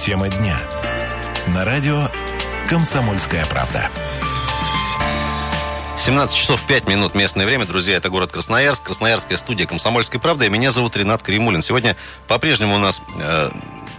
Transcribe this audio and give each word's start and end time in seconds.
Тема 0.00 0.30
дня. 0.30 0.58
На 1.48 1.62
радио 1.62 2.08
«Комсомольская 2.70 3.44
правда». 3.44 3.90
17 5.98 6.34
часов 6.34 6.62
5 6.66 6.88
минут 6.88 7.14
местное 7.14 7.44
время. 7.44 7.66
Друзья, 7.66 7.96
это 7.96 8.08
город 8.08 8.32
Красноярск. 8.32 8.84
Красноярская 8.84 9.36
студия 9.36 9.66
«Комсомольской 9.66 10.18
правды». 10.18 10.48
Меня 10.48 10.70
зовут 10.70 10.96
Ренат 10.96 11.22
Кремулин. 11.22 11.60
Сегодня 11.60 11.96
по-прежнему 12.28 12.76
у 12.76 12.78
нас 12.78 13.02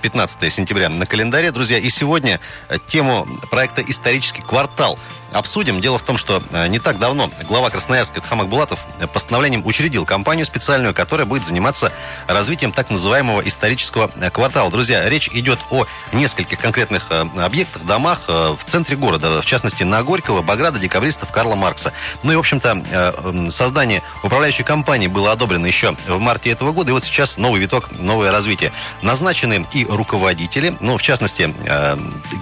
15 0.02 0.52
сентября 0.52 0.90
на 0.90 1.06
календаре, 1.06 1.52
друзья. 1.52 1.78
И 1.78 1.90
сегодня 1.92 2.40
тему 2.88 3.28
проекта 3.52 3.84
«Исторический 3.84 4.42
квартал» 4.42 4.98
обсудим. 5.32 5.82
Дело 5.82 5.98
в 5.98 6.04
том, 6.04 6.18
что 6.18 6.42
э, 6.52 6.68
не 6.68 6.80
так 6.80 7.00
давно 7.00 7.30
глава 7.48 7.70
Красноярска 7.70 8.22
Тхамак 8.22 8.48
Булатов 8.48 8.80
постановлением 9.14 9.66
учредил 9.66 10.06
компанию 10.06 10.46
специальную, 10.46 10.94
которая 10.94 11.26
будет 11.26 11.46
заниматься 11.46 11.92
развитием 12.28 12.72
так 12.72 12.90
называемого 12.90 13.42
исторического 13.42 14.12
э, 14.16 14.30
квартала. 14.30 14.70
Друзья, 14.70 15.08
речь 15.10 15.30
идет 15.34 15.60
о 15.70 15.86
нескольких 16.14 16.60
конкретных 16.60 17.08
э, 17.10 17.26
объектах, 17.42 17.84
домах 17.84 18.22
в 18.28 18.60
центре 18.66 18.96
города, 18.96 19.42
в 19.42 19.46
частности, 19.46 19.84
на 19.84 20.04
Горького, 20.04 20.42
Баграда, 20.42 20.80
Декабристов, 20.80 21.32
Карла 21.32 21.56
Маркса. 21.56 21.94
Ну 22.24 22.32
и, 22.32 22.36
в 22.36 22.40
общем-то, 22.40 23.50
создание 23.50 24.02
управляющей 24.24 24.64
компании 24.64 25.08
было 25.08 25.32
одобрено 25.32 25.66
еще 25.66 25.96
в 26.08 26.20
марте 26.20 26.52
этого 26.52 26.72
года, 26.72 26.92
и 26.92 26.94
вот 26.94 27.04
сейчас 27.04 27.38
новый 27.38 27.62
виток, 27.62 27.92
новое 27.92 28.32
развитие. 28.32 28.72
Назначены 29.02 29.66
и 29.74 29.86
руководители, 29.86 30.76
ну, 30.80 30.98
в 30.98 31.02
частности, 31.02 31.54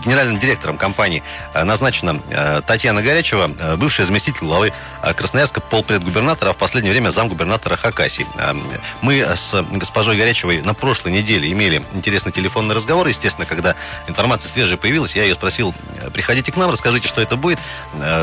генеральным 0.06 0.40
директором 0.40 0.78
компании 0.78 1.24
назначена 1.54 2.20
Татьяна 2.66 2.79
Татьяна 2.80 3.02
Горячева, 3.02 3.52
э, 3.60 3.76
бывшая 3.76 4.06
заместитель 4.06 4.46
главы 4.46 4.72
э, 5.04 5.14
Красноярска, 5.14 5.60
полпредгубернатора, 5.60 6.52
а 6.52 6.54
в 6.54 6.56
последнее 6.56 6.94
время 6.94 7.10
замгубернатора 7.10 7.76
Хакасии. 7.76 8.26
Э, 8.38 8.54
мы 9.02 9.20
с 9.20 9.54
госпожой 9.70 10.16
Горячевой 10.16 10.62
на 10.62 10.74
прошлой 10.74 11.12
неделе 11.12 11.52
имели 11.52 11.84
интересный 11.92 12.32
телефонный 12.32 12.74
разговор. 12.74 13.06
Естественно, 13.08 13.46
когда 13.46 13.76
информация 14.08 14.48
свежая 14.48 14.78
появилась, 14.78 15.14
я 15.14 15.24
ее 15.24 15.34
спросил, 15.36 15.76
приходите 16.14 16.54
к 16.54 16.56
нам, 16.56 16.72
расскажите, 16.72 17.10
что 17.10 17.20
это 17.20 17.36
будет. 17.36 17.60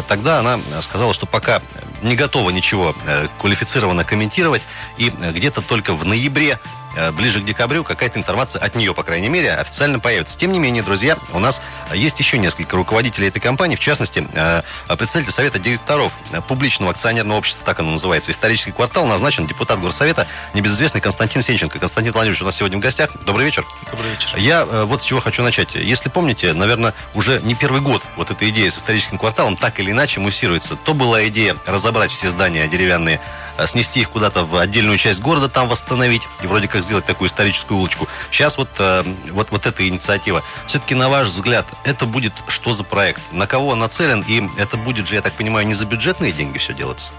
Тогда 0.08 0.38
она 0.38 0.58
сказала, 0.80 1.12
что 1.12 1.26
пока 1.26 1.60
не 2.00 2.16
готова 2.16 2.48
ничего 2.48 2.94
квалифицированно 3.38 4.04
комментировать. 4.04 4.62
И 4.96 5.10
где-то 5.10 5.60
только 5.60 5.92
в 5.92 6.06
ноябре 6.06 6.58
Э, 6.58 6.85
ближе 7.12 7.40
к 7.40 7.44
декабрю 7.44 7.84
какая-то 7.84 8.18
информация 8.18 8.62
от 8.62 8.74
нее, 8.74 8.94
по 8.94 9.02
крайней 9.02 9.28
мере, 9.28 9.52
официально 9.52 9.98
появится. 9.98 10.38
Тем 10.38 10.52
не 10.52 10.58
менее, 10.58 10.82
друзья, 10.82 11.16
у 11.32 11.38
нас 11.38 11.60
есть 11.92 12.18
еще 12.18 12.38
несколько 12.38 12.76
руководителей 12.76 13.28
этой 13.28 13.40
компании, 13.40 13.76
в 13.76 13.80
частности, 13.80 14.26
э, 14.32 14.62
представитель 14.96 15.32
Совета 15.32 15.58
директоров 15.58 16.16
публичного 16.48 16.92
акционерного 16.92 17.38
общества, 17.38 17.64
так 17.64 17.80
оно 17.80 17.92
называется, 17.92 18.30
исторический 18.30 18.72
квартал, 18.72 19.06
назначен 19.06 19.46
депутат 19.46 19.80
Горсовета, 19.80 20.26
небезызвестный 20.54 21.00
Константин 21.00 21.42
Сенченко. 21.42 21.78
Константин 21.78 22.12
Владимирович 22.12 22.42
у 22.42 22.44
нас 22.44 22.56
сегодня 22.56 22.78
в 22.78 22.80
гостях. 22.80 23.10
Добрый 23.24 23.44
вечер. 23.44 23.64
Добрый 23.90 24.10
вечер. 24.10 24.36
Я 24.36 24.62
э, 24.62 24.84
вот 24.84 25.02
с 25.02 25.04
чего 25.04 25.20
хочу 25.20 25.42
начать. 25.42 25.74
Если 25.74 26.08
помните, 26.08 26.52
наверное, 26.52 26.94
уже 27.14 27.40
не 27.42 27.54
первый 27.54 27.80
год 27.80 28.02
вот 28.16 28.30
эта 28.30 28.48
идея 28.50 28.70
с 28.70 28.78
историческим 28.78 29.18
кварталом 29.18 29.56
так 29.56 29.78
или 29.80 29.90
иначе 29.90 30.20
муссируется. 30.20 30.76
То 30.76 30.94
была 30.94 31.26
идея 31.28 31.56
разобрать 31.66 32.10
все 32.10 32.30
здания 32.30 32.66
деревянные 32.68 33.20
Э, 33.58 33.66
снести 33.66 34.00
их 34.00 34.10
куда-то 34.10 34.44
в 34.44 34.56
отдельную 34.56 34.98
часть 34.98 35.20
города, 35.20 35.48
там 35.48 35.68
восстановить 35.68 36.28
и 36.42 36.46
вроде 36.46 36.68
как 36.68 36.82
сделать 36.86 37.04
такую 37.04 37.28
историческую 37.28 37.78
улочку. 37.78 38.08
Сейчас 38.30 38.56
вот, 38.56 38.70
э, 38.78 39.04
вот, 39.32 39.50
вот 39.50 39.66
эта 39.66 39.86
инициатива. 39.86 40.42
Все-таки, 40.66 40.94
на 40.94 41.08
ваш 41.08 41.28
взгляд, 41.28 41.66
это 41.84 42.06
будет 42.06 42.32
что 42.48 42.72
за 42.72 42.84
проект? 42.84 43.20
На 43.32 43.46
кого 43.46 43.68
он 43.68 43.80
нацелен? 43.80 44.24
И 44.26 44.48
это 44.58 44.76
будет 44.76 45.06
же, 45.06 45.16
я 45.16 45.22
так 45.22 45.34
понимаю, 45.34 45.66
не 45.66 45.74
за 45.74 45.84
бюджетные 45.84 46.32
деньги 46.32 46.58
все 46.58 46.72
делаться? 46.72 47.10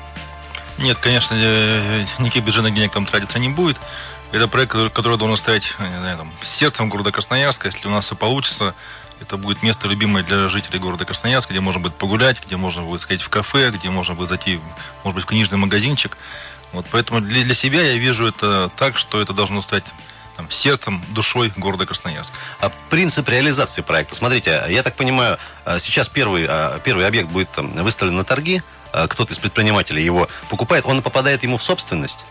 Нет, 0.77 0.97
конечно, 0.97 1.35
э, 1.37 2.05
никаких 2.19 2.43
бюджетных 2.43 2.73
денег 2.73 2.91
там 2.91 3.05
тратиться 3.05 3.39
не 3.39 3.49
будет. 3.49 3.77
Это 4.31 4.47
проект, 4.47 4.73
который 4.93 5.17
должен 5.17 5.37
стоять 5.37 5.73
не 5.79 5.99
знаю, 5.99 6.17
там, 6.17 6.33
сердцем 6.43 6.89
города 6.89 7.11
Красноярска. 7.11 7.67
Если 7.67 7.87
у 7.87 7.91
нас 7.91 8.05
все 8.05 8.15
получится, 8.15 8.75
это 9.21 9.37
будет 9.37 9.63
место 9.63 9.87
любимое 9.87 10.23
для 10.23 10.49
жителей 10.49 10.79
города 10.79 11.05
Красноярска, 11.05 11.53
где 11.53 11.61
можно 11.61 11.81
будет 11.81 11.95
погулять, 11.95 12.37
где 12.45 12.57
можно 12.57 12.83
будет 12.83 13.01
сходить 13.01 13.21
в 13.21 13.29
кафе, 13.29 13.71
где 13.71 13.89
можно 13.89 14.13
будет 14.13 14.29
зайти, 14.29 14.59
может 15.03 15.15
быть, 15.15 15.25
в 15.25 15.27
книжный 15.27 15.57
магазинчик. 15.57 16.17
Вот, 16.73 16.85
поэтому 16.91 17.21
для, 17.21 17.43
для 17.43 17.53
себя 17.53 17.81
я 17.81 17.97
вижу 17.97 18.27
это 18.27 18.69
так, 18.75 18.97
что 18.97 19.21
это 19.21 19.33
должно 19.33 19.61
стать 19.61 19.83
там, 20.35 20.49
сердцем, 20.51 21.03
душой 21.09 21.51
города 21.55 21.85
Красноярск. 21.85 22.33
А 22.59 22.71
принцип 22.89 23.27
реализации 23.27 23.81
проекта. 23.81 24.15
Смотрите, 24.15 24.63
я 24.69 24.83
так 24.83 24.95
понимаю, 24.95 25.37
а, 25.65 25.79
сейчас 25.79 26.07
первый, 26.07 26.45
а, 26.47 26.79
первый 26.79 27.07
объект 27.07 27.29
будет 27.29 27.49
выставлен 27.57 28.15
на 28.15 28.23
торги, 28.23 28.61
кто-то 28.91 29.33
из 29.33 29.39
предпринимателей 29.39 30.03
его 30.03 30.27
покупает, 30.49 30.85
он 30.85 31.01
попадает 31.01 31.43
ему 31.43 31.57
в 31.57 31.63
собственность. 31.63 32.25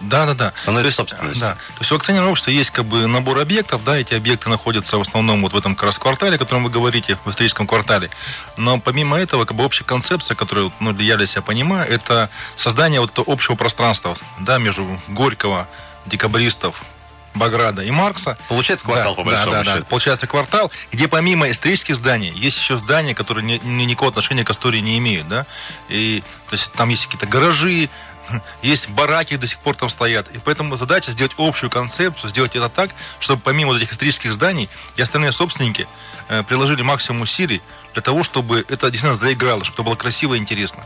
Да, 0.00 0.26
да, 0.26 0.34
да. 0.34 0.52
Становится 0.54 0.96
собственностью. 0.96 1.40
Да. 1.40 1.54
То 1.54 1.80
есть 1.80 1.92
у 1.92 1.96
акционерного 1.96 2.32
общества 2.32 2.50
есть 2.50 2.70
как 2.70 2.84
бы 2.84 3.06
набор 3.06 3.38
объектов, 3.38 3.82
да, 3.82 3.96
эти 3.96 4.14
объекты 4.14 4.50
находятся 4.50 4.98
в 4.98 5.00
основном 5.00 5.42
вот 5.42 5.54
в 5.54 5.56
этом 5.56 5.74
как 5.74 5.84
раз 5.84 5.98
квартале, 5.98 6.36
о 6.36 6.38
котором 6.38 6.64
вы 6.64 6.70
говорите, 6.70 7.18
в 7.24 7.30
историческом 7.30 7.66
квартале. 7.66 8.10
Но 8.56 8.78
помимо 8.78 9.18
этого, 9.18 9.44
как 9.46 9.56
бы 9.56 9.64
общая 9.64 9.84
концепция, 9.84 10.34
которую, 10.34 10.72
ну, 10.80 10.96
я 10.98 11.16
для 11.16 11.26
себя 11.26 11.42
понимаю, 11.42 11.90
это 11.90 12.28
создание 12.56 13.00
вот 13.00 13.18
общего 13.26 13.54
пространства, 13.54 14.16
да, 14.38 14.58
между 14.58 15.00
Горького, 15.08 15.66
декабристов, 16.04 16.84
Баграда 17.36 17.82
и 17.82 17.90
Маркса. 17.90 18.36
Получается 18.48 18.86
квартал, 18.86 19.14
да, 19.14 19.22
по 19.22 19.24
большому 19.24 19.52
да, 19.52 19.58
да, 19.58 19.64
счету. 19.64 19.80
Да. 19.80 19.86
Получается 19.86 20.26
квартал, 20.26 20.70
где 20.92 21.08
помимо 21.08 21.50
исторических 21.50 21.96
зданий 21.96 22.30
есть 22.30 22.58
еще 22.58 22.76
здания, 22.78 23.14
которые 23.14 23.44
ни, 23.44 23.60
ни, 23.64 23.84
никакого 23.84 24.10
отношения 24.10 24.44
к 24.44 24.50
истории 24.50 24.80
не 24.80 24.98
имеют. 24.98 25.28
Да? 25.28 25.46
И, 25.88 26.22
то 26.48 26.54
есть 26.54 26.72
там 26.72 26.88
есть 26.88 27.06
какие-то 27.06 27.26
гаражи, 27.26 27.88
есть 28.62 28.88
бараки 28.90 29.36
до 29.36 29.46
сих 29.46 29.58
пор 29.58 29.76
там 29.76 29.88
стоят. 29.88 30.28
И 30.34 30.38
поэтому 30.38 30.76
задача 30.76 31.10
сделать 31.10 31.32
общую 31.38 31.70
концепцию, 31.70 32.30
сделать 32.30 32.56
это 32.56 32.68
так, 32.68 32.90
чтобы 33.20 33.40
помимо 33.42 33.72
вот 33.72 33.78
этих 33.78 33.92
исторических 33.92 34.32
зданий 34.32 34.68
и 34.96 35.02
остальные 35.02 35.32
собственники 35.32 35.86
э, 36.28 36.42
приложили 36.42 36.82
максимум 36.82 37.22
усилий 37.22 37.62
для 37.92 38.02
того, 38.02 38.24
чтобы 38.24 38.64
это 38.68 38.90
действительно 38.90 39.14
заиграло, 39.14 39.64
чтобы 39.64 39.74
это 39.74 39.82
было 39.82 39.96
красиво 39.96 40.34
и 40.34 40.38
интересно. 40.38 40.84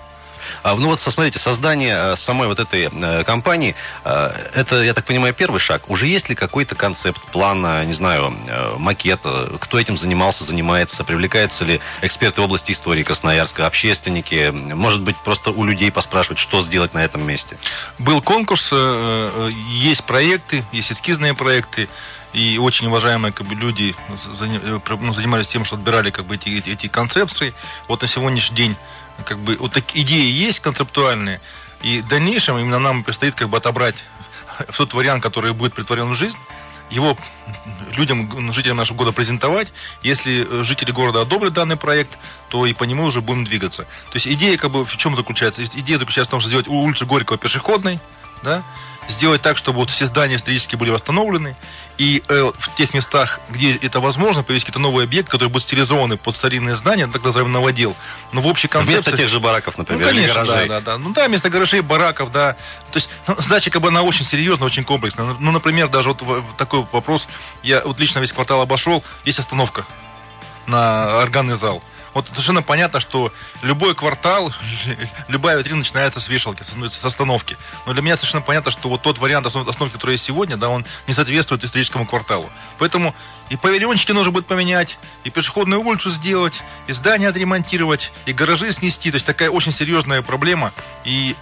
А, 0.63 0.75
ну 0.75 0.89
вот, 0.89 1.01
смотрите, 1.01 1.39
создание 1.39 2.13
э, 2.13 2.17
самой 2.17 2.49
вот 2.49 2.59
этой 2.59 2.89
э, 2.91 3.25
компании, 3.25 3.75
э, 4.05 4.31
это, 4.55 4.83
я 4.83 4.95
так 4.95 5.05
понимаю, 5.05 5.35
первый 5.35 5.61
шаг. 5.61 5.89
Уже 5.89 6.07
есть 6.07 6.29
ли 6.29 6.35
какой-то 6.35 6.75
концепт, 6.75 7.21
план, 7.33 7.87
не 7.87 7.93
знаю, 7.93 8.35
макет, 8.79 9.21
кто 9.61 9.79
этим 9.79 9.97
занимался, 9.97 10.45
занимается, 10.45 11.05
привлекаются 11.05 11.65
ли 11.65 11.81
эксперты 12.03 12.41
в 12.41 12.45
области 12.45 12.73
истории 12.73 13.03
Красноярска, 13.03 13.67
общественники, 13.67 14.51
может 14.51 15.03
быть, 15.03 15.17
просто 15.17 15.51
у 15.51 15.65
людей 15.65 15.91
поспрашивать, 15.91 16.39
что 16.39 16.61
сделать 16.61 16.95
на 16.95 17.05
этом 17.05 17.23
месте? 17.27 17.59
Был 17.99 18.23
конкурс, 18.23 18.73
есть 19.71 20.05
проекты, 20.05 20.65
есть 20.73 20.93
эскизные 20.93 21.35
проекты, 21.35 21.89
и 22.33 22.59
очень 22.59 22.87
уважаемые 22.87 23.33
как 23.33 23.47
бы, 23.47 23.55
люди 23.55 23.95
ну, 24.09 25.13
занимались 25.13 25.49
тем, 25.49 25.65
что 25.65 25.77
отбирали 25.77 26.11
как 26.11 26.27
бы, 26.27 26.37
эти, 26.37 26.49
эти 26.71 26.87
концепции. 26.87 27.55
Вот 27.89 28.03
на 28.03 28.09
сегодняшний 28.09 28.57
день 28.57 28.77
как 29.25 29.39
бы 29.39 29.57
вот 29.59 29.73
такие 29.73 30.05
идеи 30.05 30.31
есть 30.31 30.61
концептуальные, 30.61 31.41
и 31.83 32.01
в 32.01 32.09
дальнейшем 32.09 32.59
именно 32.59 32.79
нам 32.79 33.05
предстоит 33.05 33.35
как 33.35 33.49
бы 33.49 33.57
отобрать 33.57 33.97
тот 34.77 34.95
вариант, 34.95 35.23
который 35.23 35.53
будет 35.53 35.75
притворен 35.75 36.11
в 36.11 36.15
жизнь, 36.15 36.39
его 36.91 37.17
людям, 37.97 38.53
жителям 38.53 38.77
нашего 38.77 38.97
города 38.97 39.15
презентовать. 39.15 39.69
Если 40.03 40.47
э, 40.49 40.65
жители 40.65 40.91
города 40.91 41.21
одобрят 41.21 41.53
данный 41.53 41.77
проект, 41.77 42.19
то 42.49 42.67
и 42.67 42.73
по 42.73 42.85
нему 42.85 43.05
уже 43.05 43.21
будем 43.21 43.45
двигаться. 43.45 43.85
То 43.85 44.15
есть 44.15 44.27
идея 44.27 44.57
как 44.57 44.73
бы 44.73 44.85
в 44.85 44.97
чем 44.97 45.17
заключается? 45.17 45.63
Идея 45.65 45.99
заключается 45.99 46.29
в 46.29 46.33
том, 46.33 46.41
что 46.41 46.49
сделать 46.49 46.69
улицу 46.69 47.07
Горького 47.07 47.39
пешеходной, 47.39 48.01
да, 48.43 48.63
сделать 49.09 49.43
так, 49.43 49.57
чтобы 49.57 49.79
вот 49.79 49.91
все 49.91 50.07
здания 50.07 50.37
исторически 50.37 50.77
были 50.77 50.91
восстановлены, 50.91 51.57
и 51.99 52.23
э, 52.29 52.51
в 52.57 52.77
тех 52.77 52.95
местах, 52.95 53.41
где 53.51 53.77
это 53.77 54.01
возможно, 54.01 54.43
появились 54.43 54.65
какие-то 54.65 54.79
новые 54.79 55.05
объекты, 55.05 55.31
которые 55.31 55.51
будут 55.51 55.65
стилизованы 55.65 56.17
под 56.17 56.35
старинные 56.35 56.75
здания, 56.75 57.07
так 57.07 57.23
называемый 57.23 57.53
новодел. 57.53 57.95
Но 58.33 58.41
в 58.41 58.47
общей 58.47 58.69
концепции... 58.69 59.03
Вместо 59.03 59.17
тех 59.17 59.29
же 59.29 59.39
бараков, 59.39 59.77
например, 59.77 60.03
ну, 60.03 60.09
конечно, 60.09 60.45
гаражей. 60.45 60.69
Да, 60.69 60.81
да, 60.81 60.93
да. 60.93 60.99
Ну 60.99 61.13
да, 61.13 61.29
вместо 61.29 61.51
гаражей, 61.51 61.83
бараков, 61.83 62.33
да. 62.33 62.55
То 62.91 62.97
есть 62.97 63.11
ну, 63.27 63.37
задача 63.39 63.71
как 63.71 63.83
бы 63.83 63.89
она 63.89 64.03
очень 64.03 64.25
серьезная, 64.25 64.67
очень 64.67 64.85
комплексная. 64.85 65.37
Ну, 65.39 65.51
например, 65.51 65.89
даже 65.89 66.09
вот 66.11 66.23
такой 66.57 66.87
вопрос, 66.91 67.29
я 67.63 67.83
вот 67.85 67.99
лично 68.01 68.21
весь 68.21 68.33
квартал 68.33 68.63
обошел, 68.63 69.05
есть 69.25 69.39
остановка 69.39 69.85
на 70.67 71.19
органный 71.19 71.57
зал. 71.57 71.83
Вот 72.15 72.27
совершенно 72.29 72.63
понятно, 72.63 73.01
что 73.01 73.33
любой 73.63 73.95
квартал, 73.95 74.53
любая 75.29 75.59
витрина 75.59 75.79
начинается 75.79 76.21
с 76.21 76.29
вешалки, 76.29 76.63
с 76.63 77.05
остановки. 77.05 77.57
Но 77.87 77.93
для 77.93 78.03
меня 78.03 78.17
совершенно 78.17 78.43
понятно, 78.43 78.71
что 78.71 78.89
вот 78.89 79.03
тот 79.03 79.19
вариант 79.19 79.47
остановки, 79.47 79.93
который 79.93 80.13
есть 80.13 80.25
сегодня, 80.25 80.57
да, 80.57 80.69
он 80.69 80.85
не 81.07 81.15
соответствует 81.15 81.65
историческому 81.65 82.07
кварталу. 82.07 82.51
Поэтому 82.79 83.15
и 83.51 83.57
павильончики 83.57 84.13
нужно 84.13 84.31
будет 84.31 84.47
поменять, 84.47 84.99
и 85.25 85.31
пешеходную 85.31 85.83
улицу 85.83 86.09
сделать, 86.11 86.63
и 86.87 86.93
здание 86.93 87.29
отремонтировать, 87.29 88.13
и 88.27 88.33
гаражи 88.33 88.71
снести. 88.73 89.11
То 89.11 89.17
есть 89.17 89.27
такая 89.27 89.51
очень 89.51 89.73
серьезная 89.73 90.23
проблема. 90.23 90.73
И 91.05 91.35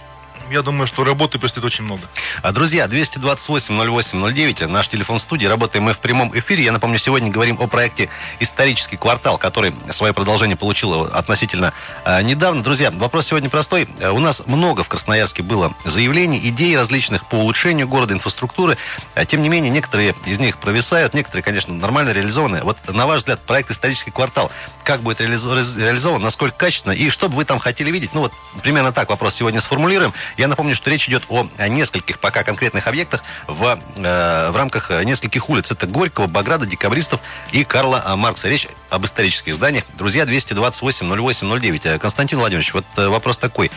я 0.49 0.61
думаю, 0.61 0.87
что 0.87 1.03
работы 1.03 1.39
предстоит 1.39 1.65
очень 1.65 1.83
много. 1.83 2.01
А, 2.41 2.51
друзья, 2.51 2.85
228-08-09, 2.87 4.67
наш 4.67 4.87
телефон 4.87 5.19
студии. 5.19 5.45
Работаем 5.45 5.85
мы 5.85 5.93
в 5.93 5.99
прямом 5.99 6.31
эфире. 6.37 6.63
Я 6.63 6.71
напомню, 6.71 6.97
сегодня 6.97 7.29
говорим 7.29 7.57
о 7.59 7.67
проекте 7.67 8.09
«Исторический 8.39 8.97
квартал», 8.97 9.37
который 9.37 9.73
свое 9.91 10.13
продолжение 10.13 10.57
получил 10.57 11.03
относительно 11.03 11.73
э, 12.05 12.21
недавно. 12.23 12.63
Друзья, 12.63 12.91
вопрос 12.91 13.27
сегодня 13.27 13.49
простой. 13.49 13.87
Э, 13.99 14.09
у 14.09 14.19
нас 14.19 14.43
много 14.47 14.83
в 14.83 14.89
Красноярске 14.89 15.43
было 15.43 15.73
заявлений, 15.85 16.39
идей 16.49 16.75
различных 16.75 17.27
по 17.27 17.35
улучшению 17.35 17.87
города, 17.87 18.13
инфраструктуры. 18.13 18.77
А, 19.15 19.25
тем 19.25 19.41
не 19.41 19.49
менее, 19.49 19.69
некоторые 19.69 20.15
из 20.25 20.39
них 20.39 20.57
провисают, 20.59 21.13
некоторые, 21.13 21.43
конечно, 21.43 21.73
нормально 21.73 22.11
реализованы. 22.11 22.61
Вот, 22.63 22.77
на 22.87 23.05
ваш 23.05 23.19
взгляд, 23.19 23.39
проект 23.41 23.71
«Исторический 23.71 24.11
квартал», 24.11 24.51
как 24.83 25.01
будет 25.01 25.21
реализован, 25.21 26.21
насколько 26.21 26.57
качественно, 26.57 26.93
и 26.93 27.09
что 27.09 27.29
бы 27.29 27.35
вы 27.35 27.45
там 27.45 27.59
хотели 27.59 27.91
видеть? 27.91 28.11
Ну, 28.13 28.21
вот 28.21 28.33
примерно 28.63 28.91
так 28.91 29.09
вопрос 29.09 29.35
сегодня 29.35 29.61
сформулируем. 29.61 30.13
Я 30.37 30.47
напомню, 30.47 30.75
что 30.75 30.89
речь 30.89 31.07
идет 31.09 31.23
о 31.29 31.47
нескольких 31.67 32.19
пока 32.19 32.43
конкретных 32.43 32.87
объектах 32.87 33.23
в, 33.47 33.79
э, 33.97 34.51
в 34.51 34.55
рамках 34.55 34.89
нескольких 35.03 35.49
улиц. 35.49 35.71
Это 35.71 35.87
Горького, 35.87 36.27
Баграда, 36.27 36.65
Декабристов 36.65 37.21
и 37.51 37.63
Карла 37.63 38.03
Маркса. 38.15 38.47
Речь 38.47 38.67
об 38.89 39.05
исторических 39.05 39.55
зданиях. 39.55 39.85
Друзья, 39.97 40.23
228-08-09. 40.23 41.99
Константин 41.99 42.39
Владимирович, 42.39 42.73
вот 42.73 42.85
э, 42.97 43.07
вопрос 43.07 43.37
такой. 43.37 43.71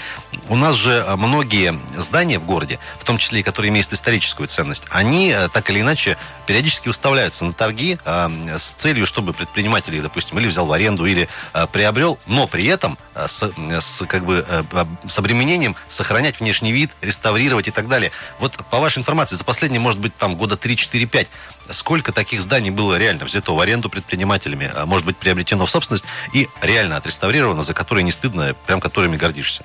У 0.49 0.57
нас 0.57 0.75
же 0.75 1.05
многие 1.17 1.79
здания 1.97 2.39
в 2.39 2.45
городе, 2.45 2.79
в 2.99 3.05
том 3.05 3.19
числе 3.19 3.41
и 3.41 3.43
которые 3.43 3.71
имеют 3.71 3.93
историческую 3.93 4.49
ценность, 4.49 4.85
они 4.91 5.31
э, 5.31 5.49
так 5.49 5.71
или 5.71 5.81
иначе 5.81 6.17
периодически 6.47 6.89
выставляются 6.89 7.45
на 7.45 7.53
торги 7.53 7.99
э, 8.05 8.57
с 8.59 8.75
целью, 8.75 9.07
чтобы 9.07 9.33
предприниматель, 9.33 10.01
допустим, 10.01 10.39
или 10.39 10.49
взял 10.49 10.67
в 10.67 10.73
аренду, 10.73 11.07
или 11.07 11.29
э, 11.55 11.67
приобрел, 11.71 12.19
но 12.27 12.47
при 12.47 12.67
этом 12.67 12.99
э, 13.15 13.27
с, 13.29 13.53
с, 13.81 14.07
как 14.07 14.25
бы, 14.25 14.45
э, 14.49 14.63
с 15.07 15.19
обременением 15.19 15.77
сохранять 15.89 16.41
внешний 16.41 16.73
вид, 16.73 16.91
реставрировать 17.01 17.69
и 17.69 17.71
так 17.71 17.89
далее. 17.89 18.11
Вот 18.39 18.57
по 18.71 18.79
вашей 18.79 18.99
информации, 18.99 19.37
за 19.37 19.45
последние, 19.45 19.81
может 19.81 20.01
быть, 20.01 20.17
там 20.17 20.37
года 20.37 20.55
3-4-5, 20.55 21.29
сколько 21.71 22.13
таких 22.13 22.43
зданий 22.43 22.71
было 22.71 22.99
реально 22.99 23.25
взято 23.25 23.53
в 23.55 23.61
аренду 23.61 23.89
предпринимателями, 23.89 24.71
а 24.75 24.87
может 24.87 25.07
быть, 25.07 25.17
приобретено 25.17 25.67
в 25.67 25.71
собственность 25.71 26.05
и 26.33 26.49
реально 26.61 26.97
отреставрировано, 26.97 27.63
за 27.63 27.75
которые 27.75 28.05
не 28.05 28.13
стыдно, 28.13 28.55
прям 28.67 28.81
которыми 28.81 29.17
гордишься? 29.17 29.65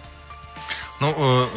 Ну, 1.00 1.48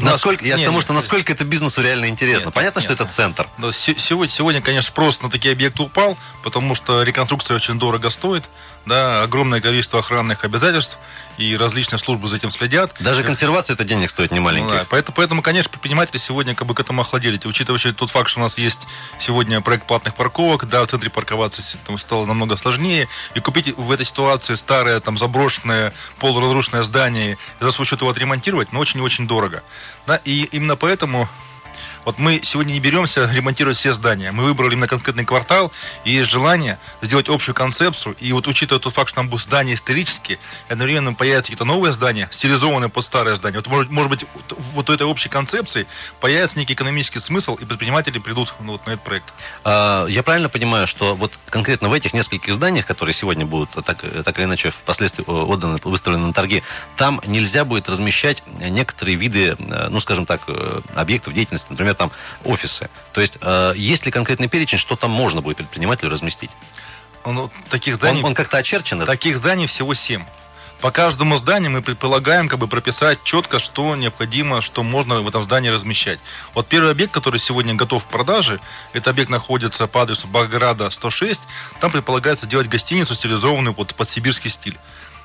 Насколько, 0.00 0.44
я 0.44 0.56
нет, 0.56 0.66
к 0.66 0.68
тому, 0.68 0.80
что 0.80 0.92
насколько 0.92 1.32
это 1.32 1.44
бизнесу 1.44 1.82
реально 1.82 2.08
интересно. 2.08 2.46
Нет, 2.46 2.54
Понятно, 2.54 2.80
нет, 2.80 2.84
что 2.84 2.94
это 2.94 3.10
центр. 3.10 3.48
Да, 3.58 3.72
сегодня, 3.72 4.32
сегодня, 4.32 4.60
конечно, 4.60 4.90
спрос 4.90 5.20
на 5.22 5.30
такие 5.30 5.52
объекты 5.52 5.82
упал, 5.82 6.16
потому 6.42 6.74
что 6.74 7.02
реконструкция 7.02 7.56
очень 7.56 7.78
дорого 7.78 8.10
стоит 8.10 8.44
да, 8.86 9.22
огромное 9.22 9.60
количество 9.60 10.00
охранных 10.00 10.44
обязательств, 10.44 10.98
и 11.36 11.56
различные 11.56 11.98
службы 11.98 12.28
за 12.28 12.36
этим 12.36 12.50
следят. 12.50 12.94
Даже 13.00 13.24
консервация 13.24 13.74
это 13.74 13.84
денег 13.84 14.10
стоит 14.10 14.30
немаленьких. 14.30 14.70
Ну, 14.70 14.78
да, 14.78 14.86
поэтому, 14.88 15.14
поэтому, 15.16 15.42
конечно, 15.42 15.70
предприниматели 15.70 16.18
сегодня 16.18 16.54
как 16.54 16.68
бы 16.68 16.74
к 16.74 16.80
этому 16.80 17.00
охладели. 17.00 17.40
Учитывая 17.44 17.92
тот 17.92 18.10
факт, 18.10 18.28
что 18.28 18.40
у 18.40 18.42
нас 18.42 18.56
есть 18.58 18.86
сегодня 19.18 19.60
проект 19.60 19.86
платных 19.86 20.14
парковок, 20.14 20.68
да, 20.68 20.82
в 20.84 20.86
центре 20.86 21.10
парковаться 21.10 21.62
там, 21.86 21.98
стало 21.98 22.26
намного 22.26 22.56
сложнее, 22.56 23.08
и 23.34 23.40
купить 23.40 23.76
в 23.76 23.90
этой 23.90 24.06
ситуации 24.06 24.54
старое, 24.54 25.00
там, 25.00 25.18
заброшенное, 25.18 25.92
полуразрушенное 26.20 26.82
здание, 26.82 27.36
за 27.60 27.70
свой 27.72 27.86
счет 27.86 28.00
его 28.00 28.10
отремонтировать, 28.10 28.72
но 28.72 28.80
очень 28.80 29.00
и 29.00 29.02
очень 29.02 29.26
дорого. 29.26 29.62
Да, 30.06 30.20
и 30.24 30.44
именно 30.52 30.76
поэтому 30.76 31.28
вот 32.04 32.18
мы 32.18 32.40
сегодня 32.42 32.72
не 32.72 32.80
беремся 32.80 33.28
ремонтировать 33.32 33.76
все 33.76 33.92
здания. 33.92 34.32
Мы 34.32 34.44
выбрали 34.44 34.72
именно 34.72 34.88
конкретный 34.88 35.24
квартал, 35.24 35.72
и 36.04 36.12
есть 36.12 36.30
желание 36.30 36.78
сделать 37.02 37.28
общую 37.28 37.54
концепцию. 37.54 38.16
И 38.20 38.32
вот 38.32 38.46
учитывая 38.46 38.80
тот 38.80 38.92
факт, 38.94 39.08
что 39.08 39.16
там 39.16 39.28
будут 39.28 39.46
здания 39.46 39.74
исторические, 39.74 40.38
и 40.68 40.72
одновременно 40.72 41.14
появятся 41.14 41.50
какие-то 41.50 41.64
новые 41.64 41.92
здания, 41.92 42.28
стилизованные 42.30 42.88
под 42.88 43.04
старое 43.04 43.34
здание. 43.36 43.60
Вот 43.60 43.68
может, 43.68 43.90
может 43.90 44.10
быть, 44.10 44.26
вот 44.74 44.90
у 44.90 44.92
этой 44.92 45.06
общей 45.06 45.28
концепции 45.28 45.86
появится 46.20 46.58
некий 46.58 46.74
экономический 46.74 47.18
смысл, 47.18 47.54
и 47.54 47.64
предприниматели 47.64 48.18
придут 48.18 48.54
ну, 48.60 48.72
вот 48.72 48.86
на 48.86 48.92
этот 48.92 49.04
проект. 49.04 49.32
А, 49.64 50.06
я 50.06 50.22
правильно 50.22 50.48
понимаю, 50.48 50.86
что 50.86 51.14
вот 51.14 51.32
конкретно 51.48 51.88
в 51.88 51.92
этих 51.92 52.12
нескольких 52.12 52.54
зданиях, 52.54 52.86
которые 52.86 53.14
сегодня 53.14 53.46
будут 53.46 53.70
так, 53.70 54.02
так 54.24 54.38
или 54.38 54.44
иначе 54.44 54.70
впоследствии 54.70 55.24
отданы, 55.26 55.80
выставлены 55.84 56.26
на 56.26 56.32
торги, 56.32 56.62
там 56.96 57.20
нельзя 57.26 57.64
будет 57.64 57.88
размещать 57.88 58.42
некоторые 58.46 59.16
виды, 59.16 59.56
э, 59.58 59.88
ну, 59.88 60.00
скажем 60.00 60.26
так, 60.26 60.42
э, 60.48 60.80
объектов 60.94 61.34
деятельности, 61.34 61.66
например, 61.70 61.93
там 61.94 62.10
офисы. 62.44 62.88
То 63.12 63.20
есть, 63.20 63.38
э, 63.40 63.72
есть 63.76 64.06
ли 64.06 64.12
конкретный 64.12 64.48
перечень, 64.48 64.78
что 64.78 64.96
там 64.96 65.10
можно 65.10 65.40
будет 65.40 65.56
предпринимателю 65.58 66.10
разместить? 66.10 66.50
Ну, 67.24 67.50
таких 67.70 67.96
зданий... 67.96 68.20
Он, 68.20 68.26
он 68.26 68.34
как-то 68.34 68.58
очерчен? 68.58 69.04
Таких 69.04 69.36
зданий 69.36 69.66
всего 69.66 69.94
семь. 69.94 70.24
По 70.80 70.90
каждому 70.90 71.36
зданию 71.36 71.70
мы 71.70 71.80
предполагаем 71.80 72.46
как 72.46 72.58
бы 72.58 72.68
прописать 72.68 73.18
четко, 73.24 73.58
что 73.58 73.96
необходимо, 73.96 74.60
что 74.60 74.82
можно 74.82 75.22
в 75.22 75.28
этом 75.28 75.42
здании 75.42 75.70
размещать. 75.70 76.18
Вот 76.52 76.66
первый 76.66 76.90
объект, 76.90 77.10
который 77.10 77.40
сегодня 77.40 77.74
готов 77.74 78.04
к 78.04 78.08
продаже, 78.08 78.60
это 78.92 79.08
объект 79.08 79.30
находится 79.30 79.86
по 79.86 80.02
адресу 80.02 80.26
Баграда 80.26 80.90
106. 80.90 81.40
Там 81.80 81.90
предполагается 81.90 82.46
делать 82.46 82.68
гостиницу, 82.68 83.14
стилизованную 83.14 83.74
вот 83.74 83.94
под 83.94 84.10
сибирский 84.10 84.50
стиль. 84.50 84.76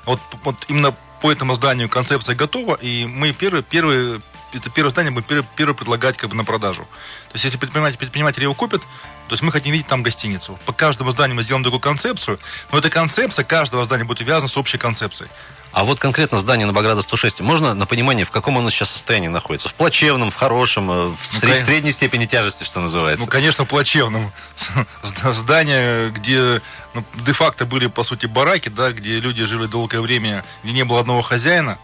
Вот, 0.06 0.18
вот 0.44 0.56
именно 0.68 0.94
по 1.20 1.30
этому 1.30 1.54
зданию 1.54 1.90
концепция 1.90 2.34
готова, 2.34 2.76
и 2.76 3.04
мы 3.04 3.32
первые, 3.32 3.62
первые 3.62 4.22
это 4.52 4.70
первое 4.70 4.90
здание 4.90 5.12
будем 5.12 5.44
первое, 5.56 5.74
предлагать 5.74 6.16
как 6.16 6.30
бы 6.30 6.36
на 6.36 6.44
продажу. 6.44 6.82
То 7.28 7.34
есть, 7.34 7.44
если 7.44 7.58
предприниматели, 7.58 7.98
предприниматели 7.98 8.44
его 8.44 8.54
купят, 8.54 8.80
то 8.80 9.34
есть 9.34 9.42
мы 9.42 9.52
хотим 9.52 9.72
видеть 9.72 9.86
там 9.86 10.02
гостиницу. 10.02 10.58
По 10.66 10.72
каждому 10.72 11.10
зданию 11.10 11.36
мы 11.36 11.42
сделаем 11.42 11.62
такую 11.62 11.80
концепцию, 11.80 12.38
но 12.72 12.78
эта 12.78 12.90
концепция 12.90 13.44
каждого 13.44 13.84
здания 13.84 14.04
будет 14.04 14.18
связана 14.18 14.48
с 14.48 14.56
общей 14.56 14.78
концепцией. 14.78 15.30
А 15.72 15.84
вот 15.84 16.00
конкретно 16.00 16.38
здание 16.38 16.66
на 16.66 16.72
Баграда 16.72 17.00
106, 17.00 17.42
можно 17.42 17.74
на 17.74 17.86
понимание, 17.86 18.26
в 18.26 18.32
каком 18.32 18.58
оно 18.58 18.70
сейчас 18.70 18.90
состоянии 18.90 19.28
находится? 19.28 19.68
В 19.68 19.74
плачевном, 19.74 20.32
в 20.32 20.34
хорошем, 20.34 20.90
э, 20.90 20.94
в, 21.10 21.32
ну, 21.32 21.38
сред... 21.38 21.60
в 21.60 21.64
средней 21.64 21.92
степени 21.92 22.26
тяжести, 22.26 22.64
что 22.64 22.80
называется? 22.80 23.24
Ну, 23.24 23.30
конечно, 23.30 23.64
плачевном. 23.64 24.32
Здание, 25.04 26.10
где 26.10 26.60
ну, 26.92 27.04
де-факто 27.24 27.66
были, 27.66 27.86
по 27.86 28.02
сути, 28.02 28.26
бараки, 28.26 28.68
да, 28.68 28.90
где 28.90 29.20
люди 29.20 29.44
жили 29.44 29.66
долгое 29.66 30.00
время, 30.00 30.44
где 30.64 30.72
не 30.72 30.84
было 30.84 31.00
одного 31.00 31.22
хозяина. 31.22 31.78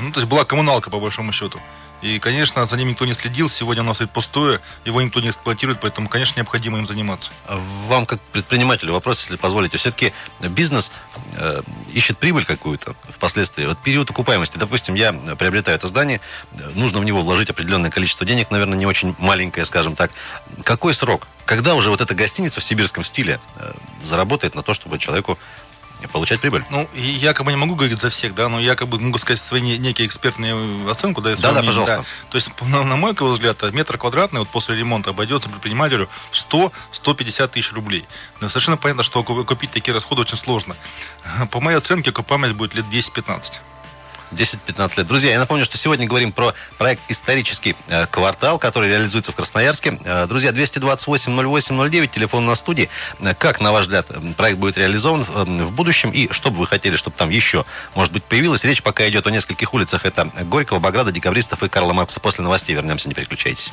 Ну, 0.00 0.12
то 0.12 0.20
есть 0.20 0.30
была 0.30 0.44
коммуналка, 0.44 0.88
по 0.88 1.00
большому 1.00 1.32
счету. 1.32 1.60
И, 2.02 2.18
конечно, 2.18 2.64
за 2.64 2.76
ним 2.76 2.88
никто 2.88 3.04
не 3.06 3.12
следил. 3.12 3.50
Сегодня 3.50 3.80
оно 3.80 3.94
стоит 3.94 4.10
пустое, 4.10 4.60
его 4.84 5.02
никто 5.02 5.20
не 5.20 5.28
эксплуатирует, 5.28 5.80
поэтому, 5.80 6.08
конечно, 6.08 6.38
необходимо 6.38 6.78
им 6.78 6.86
заниматься. 6.86 7.30
Вам, 7.48 8.06
как 8.06 8.20
предпринимателю, 8.20 8.92
вопрос, 8.92 9.20
если 9.20 9.36
позволите. 9.36 9.78
Все-таки 9.78 10.12
бизнес 10.40 10.92
э, 11.32 11.62
ищет 11.92 12.18
прибыль 12.18 12.44
какую-то 12.44 12.94
впоследствии. 13.08 13.66
Вот 13.66 13.78
период 13.82 14.10
окупаемости. 14.10 14.56
Допустим, 14.58 14.94
я 14.94 15.12
приобретаю 15.12 15.76
это 15.76 15.88
здание, 15.88 16.20
нужно 16.74 17.00
в 17.00 17.04
него 17.04 17.22
вложить 17.22 17.50
определенное 17.50 17.90
количество 17.90 18.24
денег, 18.26 18.50
наверное, 18.50 18.78
не 18.78 18.86
очень 18.86 19.14
маленькое, 19.18 19.66
скажем 19.66 19.96
так. 19.96 20.12
Какой 20.64 20.94
срок? 20.94 21.26
Когда 21.44 21.74
уже 21.74 21.90
вот 21.90 22.00
эта 22.00 22.14
гостиница 22.14 22.60
в 22.60 22.64
сибирском 22.64 23.02
стиле 23.02 23.40
э, 23.56 23.72
заработает 24.04 24.54
на 24.54 24.62
то, 24.62 24.74
чтобы 24.74 24.98
человеку 24.98 25.38
получать 26.06 26.40
прибыль. 26.40 26.64
Ну, 26.70 26.88
я 26.94 27.34
как 27.34 27.44
бы 27.44 27.52
не 27.52 27.56
могу 27.56 27.74
говорить 27.74 28.00
за 28.00 28.10
всех, 28.10 28.34
да, 28.34 28.48
но 28.48 28.60
я 28.60 28.76
как 28.76 28.88
бы 28.88 29.00
могу 29.00 29.18
сказать 29.18 29.40
свои 29.40 29.60
некие 29.60 30.06
экспертные 30.06 30.54
оценку, 30.88 31.20
да, 31.20 31.34
да, 31.36 31.52
да, 31.52 31.62
пожалуйста. 31.62 31.96
Да. 31.98 32.30
То 32.30 32.36
есть, 32.36 32.50
на, 32.62 32.84
на 32.84 32.96
мой 32.96 33.14
взгляд, 33.18 33.62
метр 33.72 33.98
квадратный 33.98 34.40
вот 34.40 34.48
после 34.48 34.76
ремонта 34.76 35.10
обойдется 35.10 35.48
предпринимателю 35.48 36.08
в 36.30 36.34
100-150 36.34 37.48
тысяч 37.48 37.72
рублей. 37.72 38.06
Но 38.40 38.48
совершенно 38.48 38.76
понятно, 38.76 39.02
что 39.02 39.24
купить 39.24 39.72
такие 39.72 39.92
расходы 39.92 40.22
очень 40.22 40.36
сложно. 40.36 40.76
По 41.50 41.60
моей 41.60 41.78
оценке, 41.78 42.10
окупаемость 42.10 42.54
будет 42.54 42.74
лет 42.74 42.84
10-15. 42.86 43.54
10-15 44.32 44.98
лет. 44.98 45.06
Друзья, 45.06 45.32
я 45.32 45.38
напомню, 45.38 45.64
что 45.64 45.78
сегодня 45.78 46.06
говорим 46.06 46.32
про 46.32 46.54
проект 46.76 47.02
«Исторический 47.08 47.76
э, 47.88 48.06
квартал», 48.06 48.58
который 48.58 48.88
реализуется 48.88 49.32
в 49.32 49.34
Красноярске. 49.34 49.98
Э, 50.04 50.26
друзья, 50.26 50.50
228-08-09, 50.50 52.08
телефон 52.08 52.46
на 52.46 52.54
студии. 52.54 52.88
Э, 53.20 53.34
как, 53.34 53.60
на 53.60 53.72
ваш 53.72 53.84
взгляд, 53.84 54.06
проект 54.36 54.58
будет 54.58 54.78
реализован 54.78 55.22
в 55.22 55.72
будущем 55.72 56.10
и 56.10 56.30
что 56.32 56.50
бы 56.50 56.58
вы 56.58 56.66
хотели, 56.66 56.96
чтобы 56.96 57.16
там 57.16 57.30
еще, 57.30 57.64
может 57.94 58.12
быть, 58.12 58.24
появилось? 58.24 58.64
Речь 58.64 58.82
пока 58.82 59.08
идет 59.08 59.26
о 59.26 59.30
нескольких 59.30 59.74
улицах. 59.74 60.04
Это 60.04 60.30
Горького, 60.44 60.78
Баграда, 60.78 61.12
Декабристов 61.12 61.62
и 61.62 61.68
Карла 61.68 61.92
Маркса. 61.92 62.20
После 62.20 62.44
новостей 62.44 62.74
вернемся, 62.74 63.08
не 63.08 63.14
переключайтесь. 63.14 63.72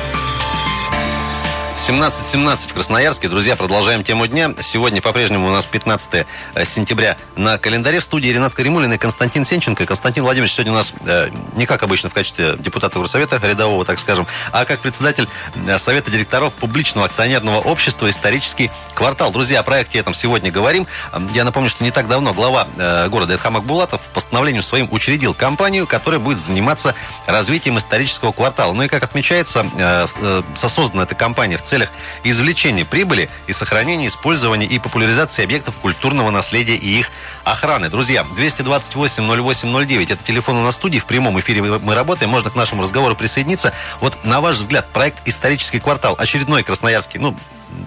17.17 1.81 2.69
в 2.69 2.73
Красноярске. 2.75 3.27
Друзья, 3.27 3.55
продолжаем 3.55 4.03
тему 4.03 4.27
дня. 4.27 4.53
Сегодня 4.61 5.01
по-прежнему 5.01 5.47
у 5.47 5.49
нас 5.49 5.65
15 5.65 6.27
э, 6.53 6.63
сентября 6.65 7.17
на 7.35 7.57
календаре. 7.57 7.99
В 7.99 8.03
студии 8.03 8.29
Ренат 8.29 8.53
Каримулин 8.53 8.93
и 8.93 8.99
Константин 8.99 9.43
Сенченко. 9.45 9.87
Константин 9.87 10.21
Владимирович 10.21 10.53
сегодня 10.53 10.73
у 10.73 10.75
нас 10.75 10.93
э, 11.03 11.29
не 11.55 11.65
как 11.65 11.81
обычно 11.81 12.11
в 12.11 12.13
качестве 12.13 12.55
депутата 12.59 12.99
Горсовета, 12.99 13.41
рядового, 13.43 13.83
так 13.83 13.97
скажем, 13.97 14.27
а 14.51 14.65
как 14.65 14.79
председатель 14.81 15.27
э, 15.55 15.79
Совета 15.79 16.11
директоров 16.11 16.53
публичного 16.53 17.07
акционерного 17.07 17.57
общества 17.57 18.11
«Исторический 18.11 18.69
квартал». 18.93 19.31
Друзья, 19.31 19.61
о 19.61 19.63
проекте 19.63 19.97
этом 19.97 20.13
сегодня 20.13 20.51
говорим. 20.51 20.85
Я 21.33 21.43
напомню, 21.43 21.71
что 21.71 21.83
не 21.83 21.89
так 21.89 22.07
давно 22.07 22.35
глава 22.35 22.67
города 23.09 23.33
Эдхам 23.33 23.57
Акбулатов 23.57 24.01
постановлением 24.13 24.61
своим 24.61 24.87
учредил 24.91 25.33
компанию, 25.33 25.87
которая 25.87 26.19
будет 26.19 26.41
заниматься 26.41 26.93
развитием 27.25 27.79
исторического 27.79 28.33
квартала. 28.33 28.71
Ну 28.73 28.83
и 28.83 28.87
как 28.87 29.03
отмечается, 29.03 29.65
сосоздана 30.53 31.03
эта 31.03 31.15
компания 31.15 31.57
в 31.57 31.63
целях 31.71 31.89
извлечения 32.25 32.83
прибыли 32.83 33.29
и 33.47 33.53
сохранения, 33.53 34.07
использования 34.07 34.65
и 34.65 34.77
популяризации 34.77 35.43
объектов 35.43 35.77
культурного 35.77 36.29
наследия 36.29 36.75
и 36.75 36.99
их 36.99 37.09
охраны. 37.45 37.89
Друзья, 37.89 38.25
228-08-09, 38.37 40.11
это 40.11 40.21
телефон 40.21 40.57
у 40.57 40.63
нас 40.63 40.75
в 40.75 40.77
студии, 40.77 40.99
в 40.99 41.05
прямом 41.05 41.39
эфире 41.39 41.61
мы 41.61 41.95
работаем, 41.95 42.29
можно 42.29 42.49
к 42.49 42.55
нашему 42.55 42.83
разговору 42.83 43.15
присоединиться. 43.15 43.73
Вот 44.01 44.17
на 44.25 44.41
ваш 44.41 44.57
взгляд, 44.57 44.85
проект 44.91 45.25
«Исторический 45.25 45.79
квартал», 45.79 46.15
очередной 46.17 46.63
красноярский, 46.63 47.19
ну, 47.19 47.37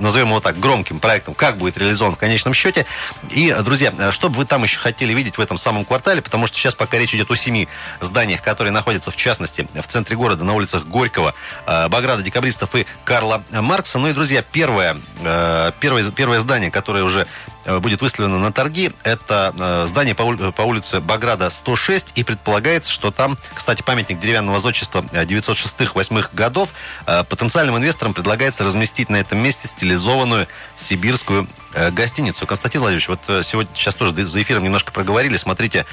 назовем 0.00 0.28
его 0.28 0.40
так, 0.40 0.58
громким 0.58 1.00
проектом, 1.00 1.34
как 1.34 1.56
будет 1.56 1.78
реализован 1.78 2.14
в 2.14 2.18
конечном 2.18 2.54
счете. 2.54 2.86
И, 3.30 3.54
друзья, 3.64 4.12
что 4.12 4.28
бы 4.28 4.36
вы 4.36 4.46
там 4.46 4.62
еще 4.62 4.78
хотели 4.78 5.12
видеть 5.12 5.38
в 5.38 5.40
этом 5.40 5.56
самом 5.56 5.84
квартале, 5.84 6.22
потому 6.22 6.46
что 6.46 6.56
сейчас 6.58 6.74
пока 6.74 6.98
речь 6.98 7.14
идет 7.14 7.30
о 7.30 7.36
семи 7.36 7.68
зданиях, 8.00 8.42
которые 8.42 8.72
находятся, 8.72 9.10
в 9.10 9.16
частности, 9.16 9.68
в 9.74 9.86
центре 9.86 10.16
города, 10.16 10.44
на 10.44 10.54
улицах 10.54 10.86
Горького, 10.86 11.34
э, 11.66 11.88
Баграда, 11.88 12.22
Декабристов 12.22 12.74
и 12.74 12.86
Карла 13.04 13.42
Маркса. 13.50 13.98
Ну 13.98 14.08
и, 14.08 14.12
друзья, 14.12 14.42
первое, 14.42 14.96
э, 15.22 15.72
первое, 15.80 16.10
первое 16.10 16.40
здание, 16.40 16.70
которое 16.70 17.04
уже 17.04 17.26
будет 17.80 18.02
выставлено 18.02 18.38
на 18.38 18.52
торги. 18.52 18.92
Это 19.02 19.54
э, 19.56 19.86
здание 19.86 20.14
по 20.14 20.62
улице 20.62 21.00
Баграда 21.00 21.50
106. 21.50 22.12
И 22.14 22.24
предполагается, 22.24 22.90
что 22.90 23.10
там, 23.10 23.38
кстати, 23.54 23.82
памятник 23.82 24.18
деревянного 24.18 24.58
зодчества 24.58 25.04
906-8 25.12 26.28
годов. 26.32 26.70
Э, 27.06 27.24
потенциальным 27.24 27.76
инвесторам 27.76 28.14
предлагается 28.14 28.64
разместить 28.64 29.08
на 29.08 29.16
этом 29.16 29.38
месте 29.38 29.68
стилизованную 29.68 30.46
сибирскую 30.76 31.48
гостиницу. 31.92 32.46
Константин 32.46 32.80
Владимирович, 32.80 33.08
вот 33.08 33.44
сегодня 33.44 33.74
сейчас 33.74 33.94
тоже 33.94 34.14
за 34.14 34.42
эфиром 34.42 34.64
немножко 34.64 34.92
проговорили. 34.92 35.36
Смотрите, 35.36 35.86